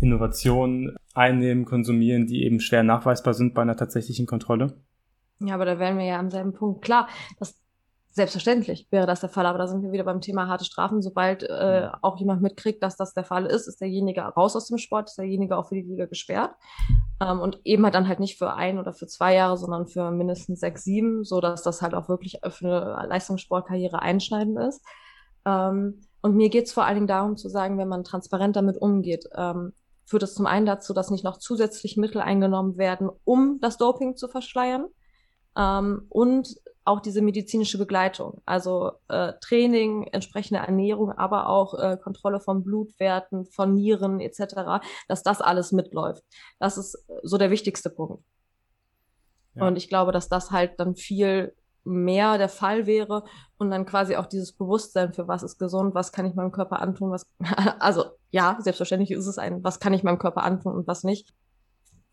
[0.00, 4.74] Innovationen einnehmen, konsumieren, die eben schwer nachweisbar sind bei einer tatsächlichen Kontrolle?
[5.40, 6.82] Ja, aber da wären wir ja am selben Punkt.
[6.82, 7.08] Klar,
[7.38, 7.63] das
[8.16, 11.02] Selbstverständlich wäre das der Fall, aber da sind wir wieder beim Thema harte Strafen.
[11.02, 14.78] Sobald äh, auch jemand mitkriegt, dass das der Fall ist, ist derjenige raus aus dem
[14.78, 16.52] Sport, ist derjenige auch für die Liga gesperrt.
[17.20, 20.12] Ähm, und eben halt dann halt nicht für ein oder für zwei Jahre, sondern für
[20.12, 24.80] mindestens sechs, sieben, so dass das halt auch wirklich für eine Leistungssportkarriere einschneidend ist.
[25.44, 28.76] Ähm, und mir geht es vor allen Dingen darum zu sagen, wenn man transparent damit
[28.76, 29.72] umgeht, ähm,
[30.06, 34.14] führt es zum einen dazu, dass nicht noch zusätzlich Mittel eingenommen werden, um das Doping
[34.14, 34.86] zu verschleiern.
[35.56, 42.40] Ähm, und auch diese medizinische Begleitung, also äh, Training, entsprechende Ernährung, aber auch äh, Kontrolle
[42.40, 46.22] von Blutwerten, von Nieren etc., dass das alles mitläuft.
[46.58, 48.22] Das ist so der wichtigste Punkt.
[49.54, 49.66] Ja.
[49.66, 53.24] Und ich glaube, dass das halt dann viel mehr der Fall wäre
[53.58, 56.80] und dann quasi auch dieses Bewusstsein für was ist gesund, was kann ich meinem Körper
[56.80, 57.26] antun, was
[57.78, 61.34] also ja, selbstverständlich ist es ein, was kann ich meinem Körper antun und was nicht,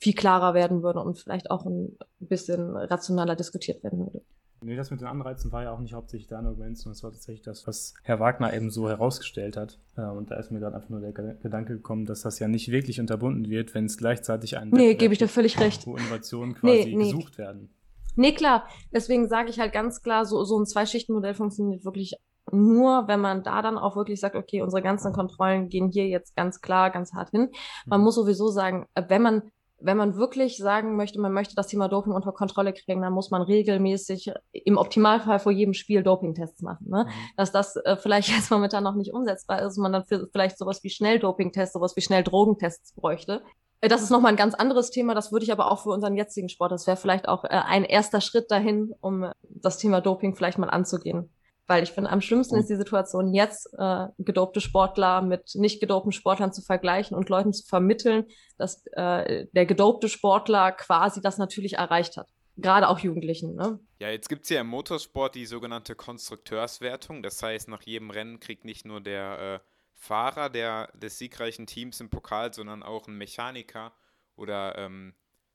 [0.01, 4.21] viel klarer werden würde und vielleicht auch ein bisschen rationaler diskutiert werden würde.
[4.63, 7.11] Nee, das mit den Anreizen war ja auch nicht hauptsächlich dein Argument, sondern es war
[7.11, 9.79] tatsächlich das, was Herr Wagner eben so herausgestellt hat.
[9.97, 12.71] Äh, und da ist mir dann einfach nur der Gedanke gekommen, dass das ja nicht
[12.71, 15.87] wirklich unterbunden wird, wenn es gleichzeitig einen Nee, gebe ich dir völlig recht.
[15.87, 17.03] Wo Innovationen quasi nee, nee.
[17.05, 17.73] gesucht werden.
[18.15, 18.67] Nee, klar.
[18.93, 22.15] Deswegen sage ich halt ganz klar, so, so ein Zwei-Schichten-Modell funktioniert wirklich
[22.51, 26.35] nur, wenn man da dann auch wirklich sagt, okay, unsere ganzen Kontrollen gehen hier jetzt
[26.35, 27.49] ganz klar, ganz hart hin.
[27.85, 28.05] Man mhm.
[28.05, 31.87] muss sowieso sagen, äh, wenn man wenn man wirklich sagen möchte, man möchte das Thema
[31.87, 36.89] Doping unter Kontrolle kriegen, dann muss man regelmäßig im Optimalfall vor jedem Spiel Dopingtests machen.
[36.89, 37.05] Ne?
[37.05, 37.09] Mhm.
[37.37, 40.83] Dass das äh, vielleicht jetzt momentan noch nicht umsetzbar ist, man dann für, vielleicht sowas
[40.83, 43.41] wie Schnelldopingtests, sowas wie Schnelldrogentests bräuchte.
[43.81, 46.15] Äh, das ist nochmal ein ganz anderes Thema, das würde ich aber auch für unseren
[46.15, 50.35] jetzigen Sport, das wäre vielleicht auch äh, ein erster Schritt dahin, um das Thema Doping
[50.35, 51.29] vielleicht mal anzugehen.
[51.71, 56.11] Weil ich finde, am schlimmsten ist die Situation jetzt, äh, gedopte Sportler mit nicht gedopten
[56.11, 58.25] Sportlern zu vergleichen und Leuten zu vermitteln,
[58.57, 62.27] dass äh, der gedopte Sportler quasi das natürlich erreicht hat.
[62.57, 63.55] Gerade auch Jugendlichen.
[63.55, 63.79] Ne?
[63.99, 67.23] Ja, jetzt gibt es ja im Motorsport die sogenannte Konstrukteurswertung.
[67.23, 69.59] Das heißt, nach jedem Rennen kriegt nicht nur der äh,
[69.93, 73.93] Fahrer der, des siegreichen Teams im Pokal, sondern auch ein Mechaniker
[74.35, 75.13] oder ähm,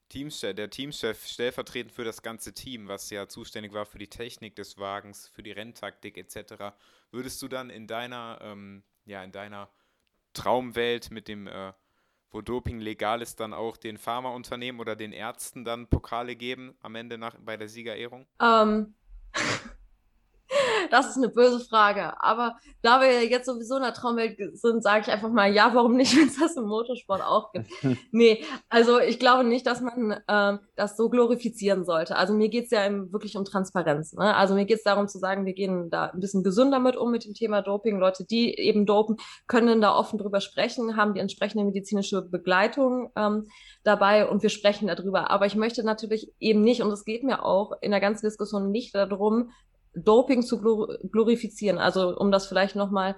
[0.09, 4.54] Teamchef, der Teamchef stellvertretend für das ganze Team, was ja zuständig war für die Technik
[4.57, 6.74] des Wagens, für die Renntaktik etc.,
[7.11, 9.68] würdest du dann in deiner, ähm, ja, in deiner
[10.32, 11.72] Traumwelt mit dem, äh,
[12.30, 16.94] wo Doping legal ist, dann auch den Pharmaunternehmen oder den Ärzten dann Pokale geben am
[16.94, 18.26] Ende nach, bei der Siegerehrung?
[18.40, 18.94] Ähm.
[20.91, 22.20] Das ist eine böse Frage.
[22.22, 25.97] Aber da wir jetzt sowieso in der Traumwelt sind, sage ich einfach mal, ja, warum
[25.97, 27.70] nicht, wenn es das im Motorsport auch gibt.
[28.12, 32.16] nee, also ich glaube nicht, dass man ähm, das so glorifizieren sollte.
[32.16, 34.12] Also mir geht es ja wirklich um Transparenz.
[34.12, 34.34] Ne?
[34.34, 37.11] Also mir geht es darum zu sagen, wir gehen da ein bisschen gesünder mit um
[37.11, 37.99] mit dem Thema Doping.
[37.99, 39.16] Leute, die eben dopen,
[39.47, 43.47] können da offen drüber sprechen, haben die entsprechende medizinische Begleitung ähm,
[43.84, 45.30] dabei und wir sprechen darüber.
[45.30, 48.70] Aber ich möchte natürlich eben nicht, und es geht mir auch in der ganzen Diskussion
[48.70, 49.51] nicht darum,
[49.97, 51.78] Doping zu glorifizieren.
[51.78, 53.16] Also um das vielleicht nochmal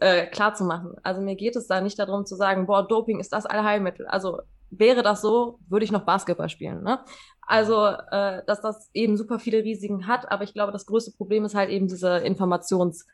[0.00, 0.94] äh, klar zu machen.
[1.02, 4.06] Also mir geht es da nicht darum zu sagen, boah, Doping ist das Allheilmittel.
[4.06, 4.38] Also
[4.70, 6.82] wäre das so, würde ich noch Basketball spielen.
[6.82, 7.00] Ne?
[7.42, 11.44] Also, äh, dass das eben super viele Risiken hat, aber ich glaube, das größte Problem
[11.44, 13.06] ist halt eben diese Informations,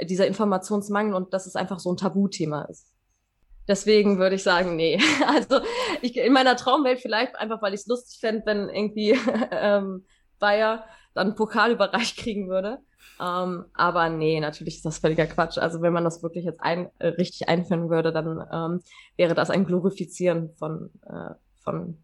[0.00, 2.92] dieser Informationsmangel und dass es einfach so ein Tabuthema ist.
[3.68, 5.00] Deswegen würde ich sagen, nee.
[5.26, 5.60] Also
[6.02, 9.18] ich, in meiner Traumwelt vielleicht einfach, weil ich es lustig fände, wenn irgendwie
[9.50, 10.04] ähm,
[10.38, 10.84] Bayer
[11.14, 12.78] dann einen Pokal überreicht kriegen würde.
[13.20, 15.58] Ähm, aber nee, natürlich ist das völliger Quatsch.
[15.58, 18.80] Also wenn man das wirklich jetzt ein, äh, richtig einführen würde, dann ähm,
[19.16, 21.98] wäre das ein Glorifizieren von, äh, von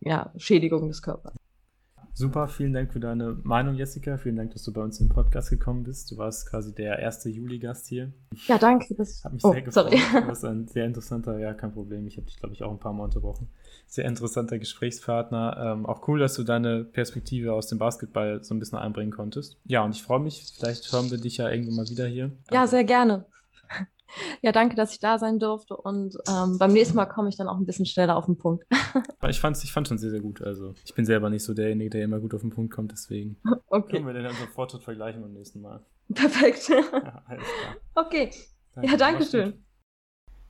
[0.00, 1.34] ja, Schädigung des Körpers.
[2.14, 4.16] Super, vielen Dank für deine Meinung, Jessica.
[4.16, 6.10] Vielen Dank, dass du bei uns im Podcast gekommen bist.
[6.10, 8.12] Du warst quasi der erste Juli-Gast hier.
[8.46, 8.94] Ja, danke.
[8.94, 9.92] Das hat mich oh, sehr gefreut.
[9.92, 10.00] Sorry.
[10.22, 12.06] Du warst ein sehr interessanter, ja, kein Problem.
[12.06, 13.48] Ich habe dich, glaube ich, auch ein paar Mal unterbrochen.
[13.86, 15.74] Sehr interessanter Gesprächspartner.
[15.76, 19.56] Ähm, auch cool, dass du deine Perspektive aus dem Basketball so ein bisschen einbringen konntest.
[19.64, 20.52] Ja, und ich freue mich.
[20.58, 22.32] Vielleicht hören wir dich ja irgendwann mal wieder hier.
[22.50, 23.26] Ja, sehr gerne.
[24.42, 27.48] Ja, danke, dass ich da sein durfte und ähm, beim nächsten Mal komme ich dann
[27.48, 28.66] auch ein bisschen schneller auf den Punkt.
[29.28, 30.42] ich fand ich fand schon sehr, sehr gut.
[30.42, 33.36] Also ich bin selber nicht so derjenige, der immer gut auf den Punkt kommt, deswegen
[33.68, 33.96] okay.
[33.96, 35.84] können wir den dann sofort vergleichen beim nächsten Mal.
[36.14, 36.68] Perfekt.
[36.68, 36.78] Ja,
[37.26, 37.76] alles klar.
[37.94, 38.30] Okay.
[38.74, 39.64] Danke, ja, danke schön.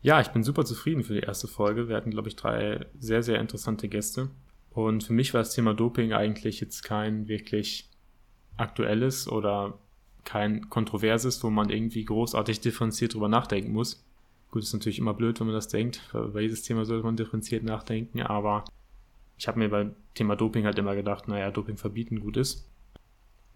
[0.00, 1.88] Ja, ich bin super zufrieden für die erste Folge.
[1.88, 4.30] Wir hatten, glaube ich, drei sehr, sehr interessante Gäste.
[4.70, 7.90] Und für mich war das Thema Doping eigentlich jetzt kein wirklich
[8.56, 9.78] aktuelles oder
[10.28, 14.04] kein kontroverses, wo man irgendwie großartig differenziert drüber nachdenken muss.
[14.50, 16.02] Gut, ist natürlich immer blöd, wenn man das denkt.
[16.12, 18.64] Bei jedes Thema sollte man differenziert nachdenken, aber
[19.38, 22.68] ich habe mir beim Thema Doping halt immer gedacht, naja, Doping verbieten gut ist.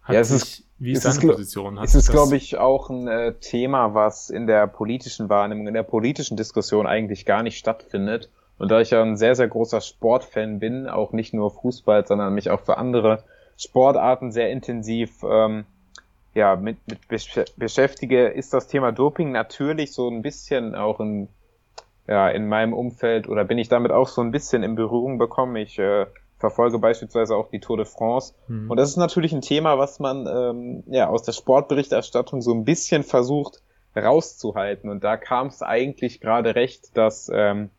[0.00, 1.78] Hat ja, es sich, ist, wie ist deine Position?
[1.78, 5.74] Hat es ist, glaube ich, auch ein äh, Thema, was in der politischen Wahrnehmung, in
[5.74, 8.30] der politischen Diskussion eigentlich gar nicht stattfindet.
[8.56, 12.32] Und da ich ja ein sehr, sehr großer Sportfan bin, auch nicht nur Fußball, sondern
[12.32, 13.24] mich auch für andere
[13.58, 15.66] Sportarten sehr intensiv ähm,
[16.34, 17.00] ja, mit, mit
[17.56, 21.28] beschäftige, ist das Thema Doping natürlich so ein bisschen auch in,
[22.06, 25.56] ja, in meinem Umfeld oder bin ich damit auch so ein bisschen in Berührung bekommen.
[25.56, 26.06] Ich äh,
[26.38, 28.34] verfolge beispielsweise auch die Tour de France.
[28.48, 28.70] Mhm.
[28.70, 32.64] Und das ist natürlich ein Thema, was man ähm, ja aus der Sportberichterstattung so ein
[32.64, 33.62] bisschen versucht
[33.94, 34.90] rauszuhalten.
[34.90, 37.70] Und da kam es eigentlich gerade recht, dass ähm,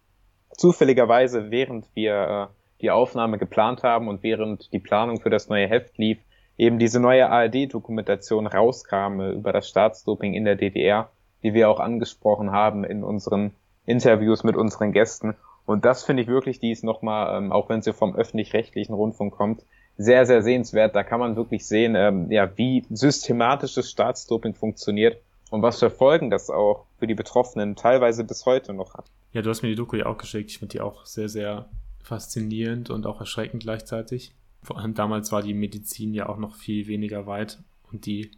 [0.51, 5.67] zufälligerweise, während wir äh, die Aufnahme geplant haben und während die Planung für das neue
[5.67, 6.19] Heft lief,
[6.57, 11.09] eben diese neue ARD-Dokumentation rauskam äh, über das Staatsdoping in der DDR,
[11.43, 13.51] die wir auch angesprochen haben in unseren
[13.85, 15.35] Interviews mit unseren Gästen.
[15.65, 19.33] Und das finde ich wirklich, die ist nochmal, ähm, auch wenn sie vom öffentlich-rechtlichen Rundfunk
[19.33, 19.63] kommt,
[19.97, 20.95] sehr, sehr sehenswert.
[20.95, 26.29] Da kann man wirklich sehen, ähm, ja, wie systematisches Staatsdoping funktioniert und was für Folgen
[26.29, 29.05] das auch für die Betroffenen teilweise bis heute noch hat.
[29.33, 30.51] Ja, du hast mir die Doku ja auch geschickt.
[30.51, 31.67] Ich finde die auch sehr, sehr
[32.03, 34.33] faszinierend und auch erschreckend gleichzeitig.
[34.63, 37.61] Vor allem damals war die Medizin ja auch noch viel weniger weit
[37.91, 38.31] und die,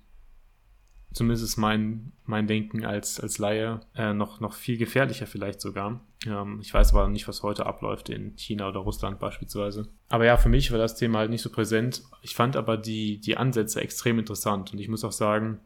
[1.14, 6.02] zumindest mein, mein Denken als, als Laie, äh, noch, noch viel gefährlicher vielleicht sogar.
[6.26, 9.88] Ähm, ich weiß aber nicht, was heute abläuft in China oder Russland beispielsweise.
[10.10, 12.04] Aber ja, für mich war das Thema halt nicht so präsent.
[12.22, 15.60] Ich fand aber die, die Ansätze extrem interessant und ich muss auch sagen,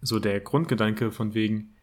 [0.00, 1.74] so der Grundgedanke von wegen,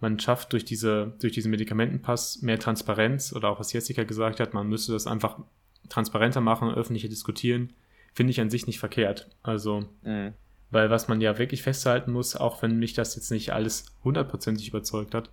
[0.00, 4.52] man schafft durch diese, durch diesen Medikamentenpass mehr Transparenz oder auch was Jessica gesagt hat,
[4.52, 5.40] man müsste das einfach
[5.88, 7.72] transparenter machen, öffentlicher diskutieren,
[8.12, 9.28] finde ich an sich nicht verkehrt.
[9.42, 10.32] Also, mhm.
[10.70, 14.68] weil was man ja wirklich festhalten muss, auch wenn mich das jetzt nicht alles hundertprozentig
[14.68, 15.30] überzeugt hat,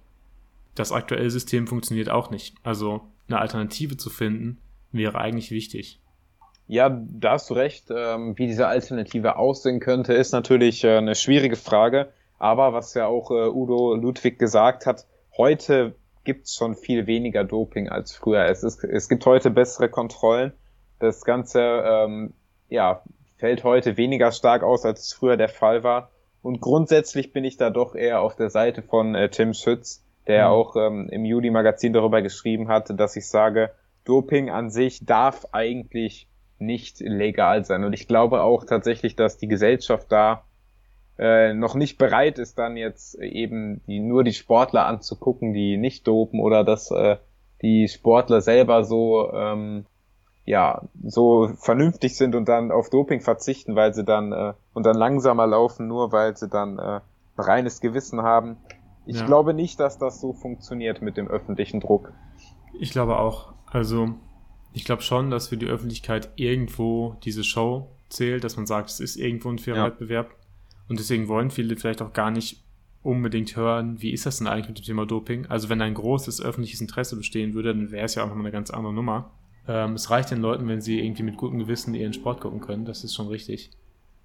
[0.76, 2.56] das aktuelle System funktioniert auch nicht.
[2.64, 4.58] Also eine Alternative zu finden,
[4.92, 6.00] wäre eigentlich wichtig.
[6.68, 7.88] Ja, da hast du recht.
[7.94, 12.14] Ähm, wie diese Alternative aussehen könnte, ist natürlich äh, eine schwierige Frage.
[12.40, 15.06] Aber was ja auch äh, Udo Ludwig gesagt hat,
[15.38, 18.46] heute gibt es schon viel weniger Doping als früher.
[18.46, 20.54] Es, ist, es gibt heute bessere Kontrollen.
[21.00, 22.34] Das Ganze ähm,
[22.70, 23.04] ja,
[23.38, 26.12] fällt heute weniger stark aus, als es früher der Fall war.
[26.42, 30.48] Und grundsätzlich bin ich da doch eher auf der Seite von äh, Tim Schütz, der
[30.48, 30.52] mhm.
[30.52, 33.72] auch ähm, im Juli-Magazin darüber geschrieben hatte, dass ich sage,
[34.06, 37.84] Doping an sich darf eigentlich nicht legal sein.
[37.84, 40.44] Und ich glaube auch tatsächlich, dass die Gesellschaft da
[41.22, 46.08] äh, noch nicht bereit ist, dann jetzt eben die, nur die Sportler anzugucken, die nicht
[46.08, 47.18] dopen oder dass äh,
[47.62, 49.86] die Sportler selber so ähm,
[50.46, 54.98] ja so vernünftig sind und dann auf Doping verzichten, weil sie dann äh, und dann
[54.98, 57.02] langsamer laufen, nur weil sie dann äh, ein
[57.38, 58.58] reines Gewissen haben.
[59.06, 59.26] Ich ja.
[59.28, 62.12] glaube nicht, dass das so funktioniert mit dem öffentlichen Druck.
[62.80, 63.54] Ich glaube auch.
[63.68, 64.16] Also
[64.74, 69.00] ich glaube schon, dass für die Öffentlichkeit irgendwo diese Show zählt, dass man sagt, es
[69.00, 69.86] ist irgendwo ein fairer ja.
[69.86, 70.36] Wettbewerb.
[70.92, 72.66] Und deswegen wollen viele vielleicht auch gar nicht
[73.02, 75.46] unbedingt hören, wie ist das denn eigentlich mit dem Thema Doping?
[75.46, 78.52] Also wenn ein großes öffentliches Interesse bestehen würde, dann wäre es ja auch nochmal eine
[78.52, 79.32] ganz andere Nummer.
[79.70, 82.84] Ähm, es reicht den Leuten, wenn sie irgendwie mit gutem Gewissen ihren Sport gucken können,
[82.84, 83.72] das ist schon richtig.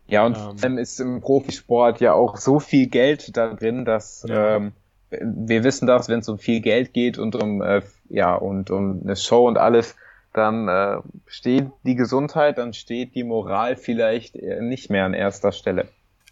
[0.08, 4.26] Ja, und ähm, vor ist im Profisport ja auch so viel Geld da drin, dass
[4.28, 4.56] ja.
[4.56, 4.72] ähm,
[5.10, 9.02] wir wissen das, wenn es um viel Geld geht und um äh, ja und um
[9.04, 9.94] eine Show und alles,
[10.32, 15.86] dann äh, steht die Gesundheit, dann steht die Moral vielleicht nicht mehr an erster Stelle.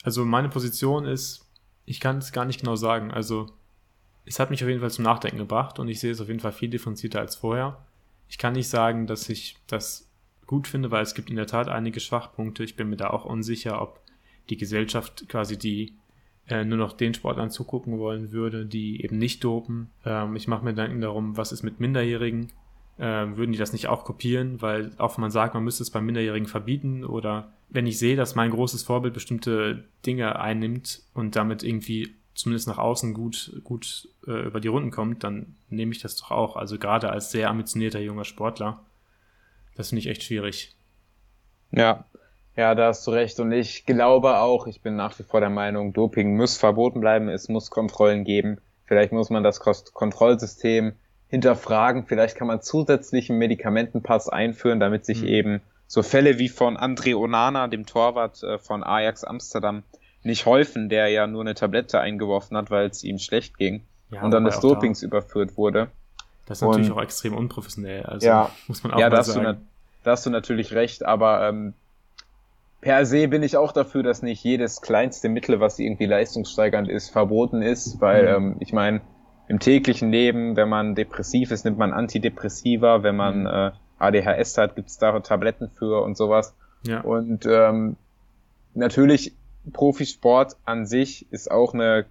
[0.04, 1.50] Also meine Position ist,
[1.86, 3.10] ich kann es gar nicht genau sagen.
[3.10, 3.46] Also
[4.26, 6.40] es hat mich auf jeden Fall zum Nachdenken gebracht und ich sehe es auf jeden
[6.40, 7.84] Fall viel differenzierter als vorher.
[8.28, 10.08] Ich kann nicht sagen, dass ich das
[10.46, 12.64] gut finde, weil es gibt in der Tat einige Schwachpunkte.
[12.64, 14.00] Ich bin mir da auch unsicher, ob
[14.50, 15.94] die Gesellschaft quasi die
[16.48, 19.90] äh, nur noch den Sportlern zugucken wollen würde, die eben nicht dopen.
[20.04, 22.52] Ähm, ich mache mir Gedanken darum, was ist mit Minderjährigen?
[22.98, 24.62] Äh, würden die das nicht auch kopieren?
[24.62, 28.34] Weil auch man sagt, man müsste es bei Minderjährigen verbieten oder wenn ich sehe, dass
[28.34, 34.46] mein großes Vorbild bestimmte Dinge einnimmt und damit irgendwie zumindest nach außen gut, gut äh,
[34.46, 36.56] über die Runden kommt, dann nehme ich das doch auch.
[36.56, 38.80] Also gerade als sehr ambitionierter junger Sportler.
[39.76, 40.74] Das finde ich echt schwierig.
[41.72, 42.04] Ja,
[42.56, 43.40] ja, da hast du recht.
[43.40, 47.28] Und ich glaube auch, ich bin nach wie vor der Meinung, Doping muss verboten bleiben,
[47.28, 48.58] es muss Kontrollen geben.
[48.86, 50.92] Vielleicht muss man das Kontrollsystem
[51.34, 52.06] hinterfragen.
[52.06, 55.28] Vielleicht kann man zusätzlichen Medikamentenpass einführen, damit sich mhm.
[55.28, 59.82] eben so Fälle wie von André Onana, dem Torwart äh, von Ajax Amsterdam,
[60.22, 64.22] nicht häufen, der ja nur eine Tablette eingeworfen hat, weil es ihm schlecht ging ja,
[64.22, 65.88] und dann des Dopings da, überführt wurde.
[66.46, 68.04] Das ist natürlich und, auch extrem unprofessionell.
[68.04, 69.44] Also ja, muss man auch ja, mal da sagen.
[69.44, 69.66] Du,
[70.04, 71.74] da hast du natürlich recht, aber ähm,
[72.80, 77.10] per se bin ich auch dafür, dass nicht jedes kleinste Mittel, was irgendwie leistungssteigernd ist,
[77.10, 78.46] verboten ist, weil mhm.
[78.52, 79.00] ähm, ich meine,
[79.48, 83.46] im täglichen Leben, wenn man depressiv ist, nimmt man Antidepressiva, wenn man mhm.
[83.46, 86.54] äh, ADHS hat, gibt es da Tabletten für und sowas.
[86.86, 87.00] Ja.
[87.00, 87.96] Und ähm,
[88.74, 89.34] natürlich
[89.72, 92.06] Profisport an sich ist auch eine,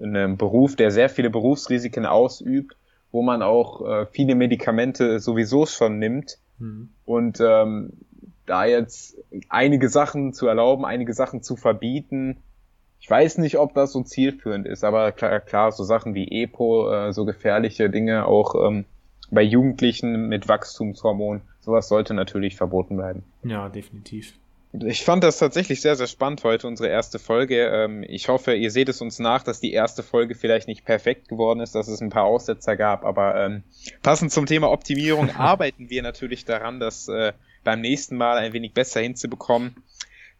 [0.00, 2.76] ein Beruf, der sehr viele Berufsrisiken ausübt,
[3.12, 6.38] wo man auch äh, viele Medikamente sowieso schon nimmt.
[6.58, 6.90] Mhm.
[7.04, 7.92] Und ähm,
[8.46, 9.16] da jetzt
[9.48, 12.38] einige Sachen zu erlauben, einige Sachen zu verbieten,
[13.00, 16.92] ich weiß nicht, ob das so zielführend ist, aber klar, klar so Sachen wie EPO,
[16.92, 18.84] äh, so gefährliche Dinge auch ähm,
[19.30, 23.24] bei Jugendlichen mit Wachstumshormon, sowas sollte natürlich verboten bleiben.
[23.42, 24.34] Ja, definitiv.
[24.84, 27.66] Ich fand das tatsächlich sehr, sehr spannend heute, unsere erste Folge.
[27.66, 31.28] Ähm, ich hoffe, ihr seht es uns nach, dass die erste Folge vielleicht nicht perfekt
[31.28, 33.62] geworden ist, dass es ein paar Aussetzer gab, aber ähm,
[34.02, 37.32] passend zum Thema Optimierung arbeiten wir natürlich daran, das äh,
[37.64, 39.76] beim nächsten Mal ein wenig besser hinzubekommen.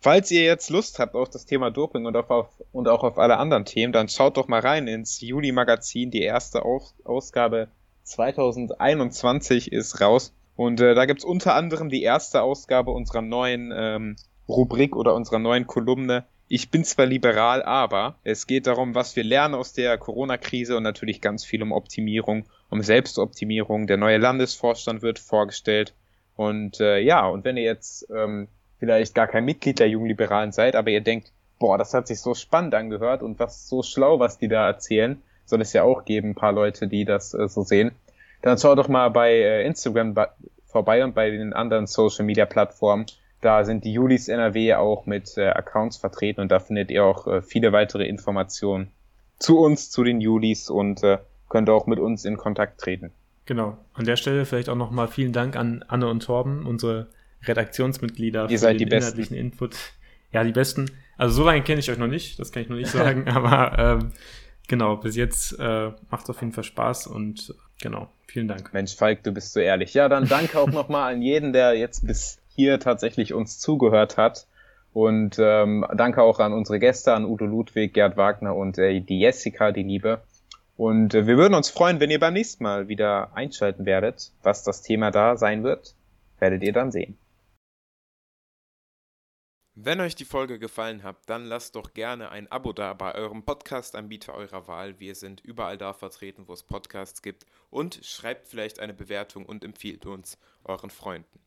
[0.01, 3.19] Falls ihr jetzt Lust habt auf das Thema Doping und, auf, auf, und auch auf
[3.19, 6.11] alle anderen Themen, dann schaut doch mal rein ins Juli-Magazin.
[6.11, 7.69] Die erste Aus Ausgabe
[8.05, 10.33] 2021 ist raus.
[10.55, 14.17] Und äh, da gibt's unter anderem die erste Ausgabe unserer neuen ähm,
[14.49, 16.25] Rubrik oder unserer neuen Kolumne.
[16.49, 20.85] Ich bin zwar liberal, aber es geht darum, was wir lernen aus der Corona-Krise und
[20.85, 23.89] natürlich ganz viel um Optimierung, um Selbstoptimierung.
[23.89, 25.95] Der neue Landesvorstand wird vorgestellt.
[26.37, 28.49] Und äh, ja, und wenn ihr jetzt ähm,
[28.79, 32.35] vielleicht gar kein Mitglied der Jungliberalen seid, aber ihr denkt, boah, das hat sich so
[32.35, 36.31] spannend angehört und was so schlau, was die da erzählen, soll es ja auch geben,
[36.31, 37.93] ein paar Leute, die das äh, so sehen
[38.43, 40.15] dann schau doch mal bei äh, Instagram
[40.67, 43.07] vorbei und bei den anderen Social Media Plattformen.
[43.41, 47.27] Da sind die Julis NRW auch mit äh, Accounts vertreten und da findet ihr auch
[47.27, 48.93] äh, viele weitere Informationen
[49.39, 53.11] zu uns, zu den Julis und äh, könnt auch mit uns in Kontakt treten.
[53.45, 53.77] Genau.
[53.95, 57.09] An der Stelle vielleicht auch nochmal vielen Dank an Anne und Torben, unsere
[57.45, 59.35] Redaktionsmitglieder, ihr seid die besten.
[59.35, 59.77] Input.
[60.33, 60.91] Ja, die besten.
[61.17, 63.79] Also so lange kenne ich euch noch nicht, das kann ich noch nicht sagen, aber
[63.79, 64.13] ähm,
[64.69, 68.11] genau, bis jetzt äh, macht es auf jeden Fall Spaß und genau.
[68.27, 68.75] Vielen Dank.
[68.75, 69.95] Mensch, Falk, du bist so ehrlich.
[69.95, 74.47] Ja, dann danke auch nochmal an jeden, der jetzt bis hier tatsächlich uns zugehört hat.
[74.93, 79.21] Und ähm, danke auch an unsere Gäste, an Udo Ludwig, Gerd Wagner und äh, die
[79.21, 80.23] Jessica, die Liebe.
[80.77, 84.33] Und äh, wir würden uns freuen, wenn ihr beim nächsten Mal wieder einschalten werdet.
[84.43, 85.95] Was das Thema da sein wird,
[86.39, 87.17] werdet ihr dann sehen.
[89.79, 93.43] Wenn euch die Folge gefallen hat, dann lasst doch gerne ein Abo da bei eurem
[93.43, 94.99] Podcast-Anbieter eurer Wahl.
[95.01, 97.45] Wir sind überall da vertreten, wo es Podcasts gibt.
[97.69, 101.46] Und schreibt vielleicht eine Bewertung und empfiehlt uns euren Freunden.